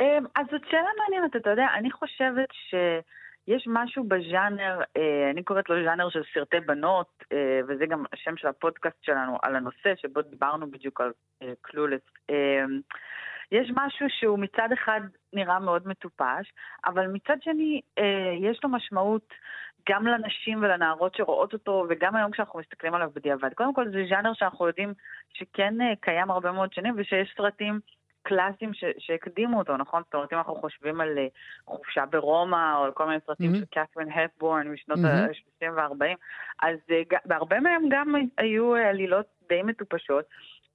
[0.02, 5.70] אמ, אז זאת שאלה מעניינת, אתה יודע, אני חושבת שיש משהו בז'אנר, אה, אני קוראת
[5.70, 10.22] לו ז'אנר של סרטי בנות, אה, וזה גם השם של הפודקאסט שלנו על הנושא, שבו
[10.22, 11.12] דיברנו בדיוק על
[11.62, 12.02] קלולס.
[12.30, 12.80] אה, אמ,
[13.52, 15.02] יש משהו שהוא מצד אחד
[15.34, 16.54] נראה מאוד מטופש,
[16.86, 17.82] אבל מצד שני
[18.42, 19.34] יש לו משמעות
[19.90, 23.54] גם לנשים ולנערות שרואות אותו, וגם היום כשאנחנו מסתכלים עליו בדיעבד.
[23.54, 24.94] קודם כל זה ז'אנר שאנחנו יודעים
[25.34, 27.80] שכן אה, קיים הרבה מאוד שנים, ושיש סרטים
[28.24, 30.04] קלאסיים שהקדימו אותו, נכון?
[30.06, 31.28] זאת אומרת, אם אנחנו חושבים על אה,
[31.66, 33.58] חופשה ברומא, או על כל מיני סרטים mm-hmm.
[33.58, 35.64] של קת'רין הפבורן משנות mm-hmm.
[35.64, 36.16] ה-30 וה-40,
[36.62, 40.26] אז uh, בהרבה מהם גם היו עלילות די מטופשות,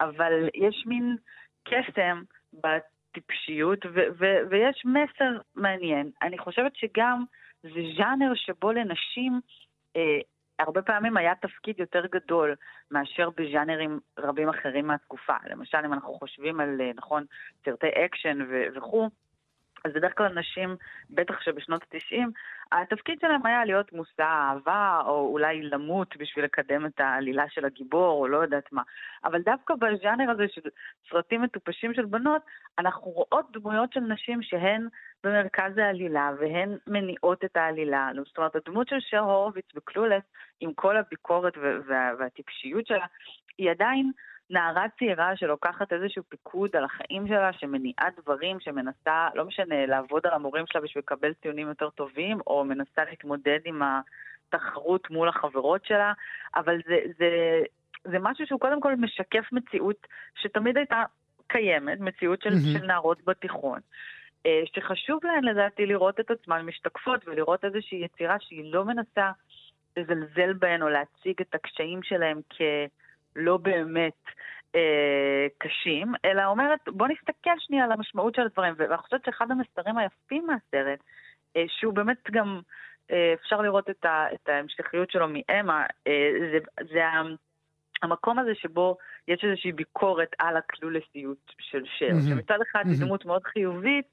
[0.01, 1.17] אבל יש מין
[1.65, 6.11] קסם בטיפשיות, ו- ו- ויש מסר מעניין.
[6.23, 7.25] אני חושבת שגם...
[7.63, 9.41] זה ז'אנר שבו לנשים
[9.97, 10.19] אה,
[10.59, 12.55] הרבה פעמים היה תפקיד יותר גדול
[12.91, 15.37] מאשר בז'אנרים רבים אחרים מהתקופה.
[15.51, 17.25] למשל, אם אנחנו חושבים על, אה, נכון,
[17.65, 18.39] סרטי אקשן
[18.75, 19.09] וכו',
[19.85, 20.77] אז בדרך כלל נשים,
[21.11, 22.29] בטח שבשנות ה-90,
[22.73, 28.21] התפקיד שלהם היה להיות מושא אהבה, או אולי למות בשביל לקדם את העלילה של הגיבור,
[28.21, 28.83] או לא יודעת מה.
[29.25, 30.61] אבל דווקא בז'אנר הזה של
[31.11, 32.43] סרטים מטופשים של בנות,
[32.79, 34.89] אנחנו רואות דמויות של נשים שהן
[35.25, 38.11] במרכז העלילה, והן מניעות את העלילה.
[38.27, 40.23] זאת אומרת, הדמות של שר הורוביץ בקלולס,
[40.61, 43.07] עם כל הביקורת וה- והטיפשיות שלה,
[43.59, 44.13] היא עדיין...
[44.51, 50.33] נערה צעירה שלוקחת איזשהו פיקוד על החיים שלה, שמניעה דברים, שמנסה, לא משנה, לעבוד על
[50.33, 56.13] המורים שלה בשביל לקבל ציונים יותר טובים, או מנסה להתמודד עם התחרות מול החברות שלה,
[56.55, 57.31] אבל זה, זה,
[58.05, 61.03] זה משהו שהוא קודם כל משקף מציאות שתמיד הייתה
[61.47, 62.79] קיימת, מציאות של, mm-hmm.
[62.79, 63.81] של נערות בתיכון.
[64.47, 69.31] אה, שחשוב להן לדעתי לראות את עצמן משתקפות ולראות איזושהי יצירה שהיא לא מנסה
[69.97, 72.61] לזלזל בהן או להציג את הקשיים שלהם כ...
[73.37, 74.23] לא באמת
[74.75, 78.75] אה, קשים, אלא אומרת, בוא נסתכל שנייה על המשמעות של הדברים.
[78.77, 80.99] ואני חושבת שאחד המסרים היפים מהסרט,
[81.57, 82.61] אה, שהוא באמת גם,
[83.11, 86.59] אה, אפשר לראות את, ה, את ההמשכיות שלו מאמה, אה, זה,
[86.93, 87.01] זה
[88.03, 88.97] המקום הזה שבו
[89.29, 92.29] יש איזושהי ביקורת על הכלולסיות של שר, mm-hmm.
[92.29, 93.05] שמצד אחד היא mm-hmm.
[93.05, 94.07] דמות מאוד חיובית,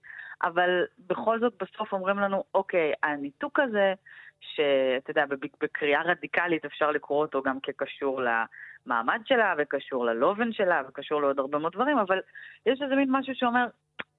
[0.44, 3.94] אבל בכל זאת בסוף אומרים לנו, אוקיי, הניתוק הזה,
[4.40, 5.26] שאתה יודע,
[5.62, 11.58] בקריאה רדיקלית אפשר לקרוא אותו גם כקשור למעמד שלה, וקשור ללובן שלה, וקשור לעוד הרבה
[11.58, 12.20] מאוד דברים, אבל
[12.66, 13.66] יש איזה מין משהו שאומר,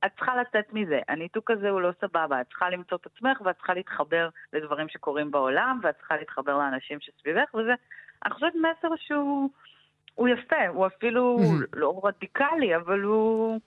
[0.07, 3.57] את צריכה לצאת מזה, הניתוק הזה הוא לא סבבה, את צריכה למצוא את עצמך ואת
[3.57, 7.75] צריכה להתחבר לדברים שקורים בעולם, ואת צריכה להתחבר לאנשים שסביבך, וזה,
[8.25, 9.51] אני חושבת מסר שהוא
[10.15, 11.67] הוא יפה, הוא אפילו mm-hmm.
[11.73, 13.61] לא רדיקלי, אבל הוא...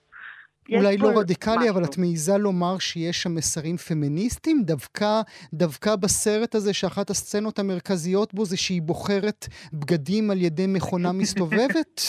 [0.70, 1.70] אולי לא רדיקלי, משהו.
[1.70, 4.62] אבל את מעיזה לומר שיש שם מסרים פמיניסטיים?
[4.62, 5.20] דווקא,
[5.54, 12.00] דווקא בסרט הזה, שאחת הסצנות המרכזיות בו זה שהיא בוחרת בגדים על ידי מכונה מסתובבת?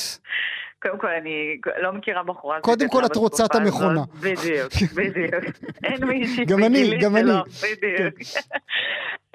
[0.81, 2.61] קודם כל, אני לא מכירה בחורה...
[2.61, 4.01] קודם כל, את רוצה את המכונה.
[4.23, 5.43] בדיוק, בדיוק.
[5.83, 7.31] אין מישהי גם אני, גם אני.
[7.63, 8.13] בדיוק.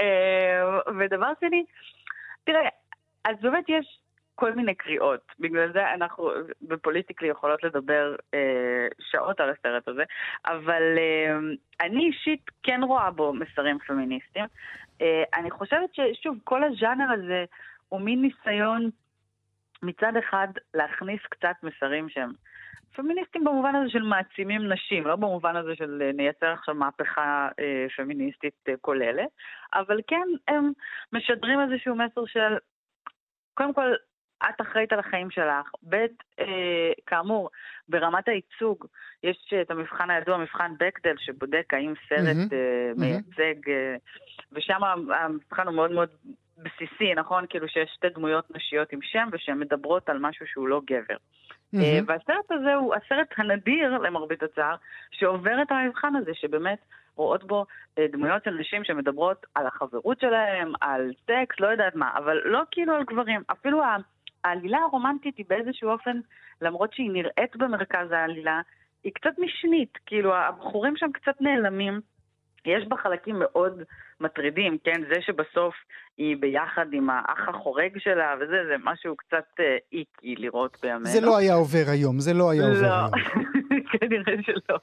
[0.00, 1.64] אה, ודבר שני,
[2.44, 2.68] תראה,
[3.24, 3.97] אז באמת יש
[4.40, 5.20] כל מיני קריאות.
[5.40, 6.30] בגלל זה אנחנו
[6.62, 10.04] בפוליטיקלי יכולות לדבר אה, שעות על הסרט הזה,
[10.46, 11.38] אבל אה,
[11.80, 14.44] אני אישית כן רואה בו מסרים פמיניסטיים.
[15.02, 17.44] אה, אני חושבת ששוב, כל הז'אנר הזה
[17.88, 18.90] הוא מין ניסיון
[19.82, 22.32] מצד אחד להכניס קצת מסרים שהם
[22.94, 27.86] פמיניסטים במובן הזה של מעצימים נשים, לא במובן הזה של אה, נייצר עכשיו מהפכה אה,
[27.96, 29.28] פמיניסטית אה, כוללת,
[29.74, 30.72] אבל כן הם
[31.12, 32.56] משדרים איזשהו מסר של,
[33.54, 33.94] קודם כל,
[34.42, 35.70] את אחראית על החיים שלך.
[35.88, 36.06] ב',
[36.40, 37.50] אה, כאמור,
[37.88, 38.86] ברמת הייצוג,
[39.22, 42.54] יש את המבחן הידוע, מבחן בקדל, שבודק האם סרט mm-hmm.
[42.54, 43.70] אה, מייצג, mm-hmm.
[43.70, 43.96] אה,
[44.52, 46.08] ושם המבחן הוא מאוד מאוד
[46.58, 47.44] בסיסי, נכון?
[47.48, 51.16] כאילו שיש שתי דמויות נשיות עם שם ושהן מדברות על משהו שהוא לא גבר.
[51.16, 52.04] Mm-hmm.
[52.06, 54.76] והסרט הזה הוא הסרט הנדיר, למרבית הצער,
[55.10, 56.78] שעובר את המבחן הזה, שבאמת
[57.16, 57.66] רואות בו
[57.98, 62.62] אה, דמויות של נשים שמדברות על החברות שלהם, על סקס, לא יודעת מה, אבל לא
[62.70, 63.42] כאילו על גברים.
[63.52, 63.82] אפילו
[64.44, 66.20] העלילה הרומנטית היא באיזשהו אופן,
[66.62, 68.60] למרות שהיא נראית במרכז העלילה,
[69.04, 72.00] היא קצת משנית, כאילו הבחורים שם קצת נעלמים.
[72.66, 73.82] יש בה חלקים מאוד
[74.20, 75.00] מטרידים, כן?
[75.08, 75.74] זה שבסוף
[76.16, 81.06] היא ביחד עם האח החורג שלה וזה, זה משהו קצת אה, איקי לראות בימינו.
[81.06, 83.10] זה לא היה עובר היום, זה לא היה עובר לא, היום.
[83.92, 84.78] כנראה שלא.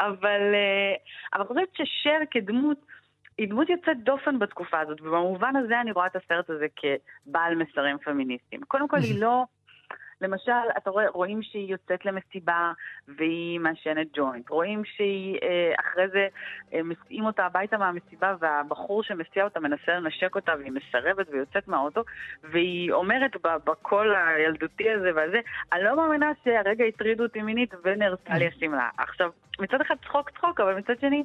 [0.00, 0.94] אבל, אה,
[1.32, 2.78] אבל אני חושבת ששר כדמות...
[3.38, 7.98] היא דמות יוצאת דופן בתקופה הזאת, ובמובן הזה אני רואה את הסרט הזה כבעל מסרים
[7.98, 8.62] פמיניסטיים.
[8.62, 9.44] קודם כל, היא לא...
[10.20, 12.72] למשל, אתה רואה, רואים שהיא יוצאת למסיבה
[13.08, 14.50] והיא מעשנת ג'וינט.
[14.50, 16.28] רואים שהיא, אה, אחרי זה,
[16.74, 22.04] אה, מסיעים אותה הביתה מהמסיבה והבחור שמסיע אותה מנסה לנשק אותה והיא מסרבת ויוצאת מהאוטו,
[22.42, 25.40] והיא אומרת בקול הילדותי הזה והזה,
[25.72, 28.88] אני לא מאמינה שהרגע הטרידו אותי מינית ונרצה לי השמלה.
[28.98, 31.24] עכשיו, מצד אחד צחוק צחוק, אבל מצד שני...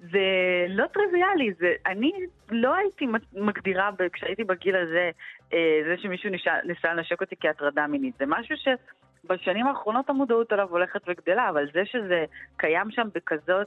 [0.00, 0.18] זה
[0.68, 2.12] לא טריוויאלי, זה, אני
[2.50, 5.10] לא הייתי מגדירה, כשהייתי בגיל הזה,
[5.52, 6.30] אה, זה שמישהו
[6.64, 8.14] ניסה לנשק אותי כהטרדה מינית.
[8.18, 12.24] זה משהו שבשנים האחרונות המודעות עליו הולכת וגדלה, אבל זה שזה
[12.56, 13.66] קיים שם בכזאת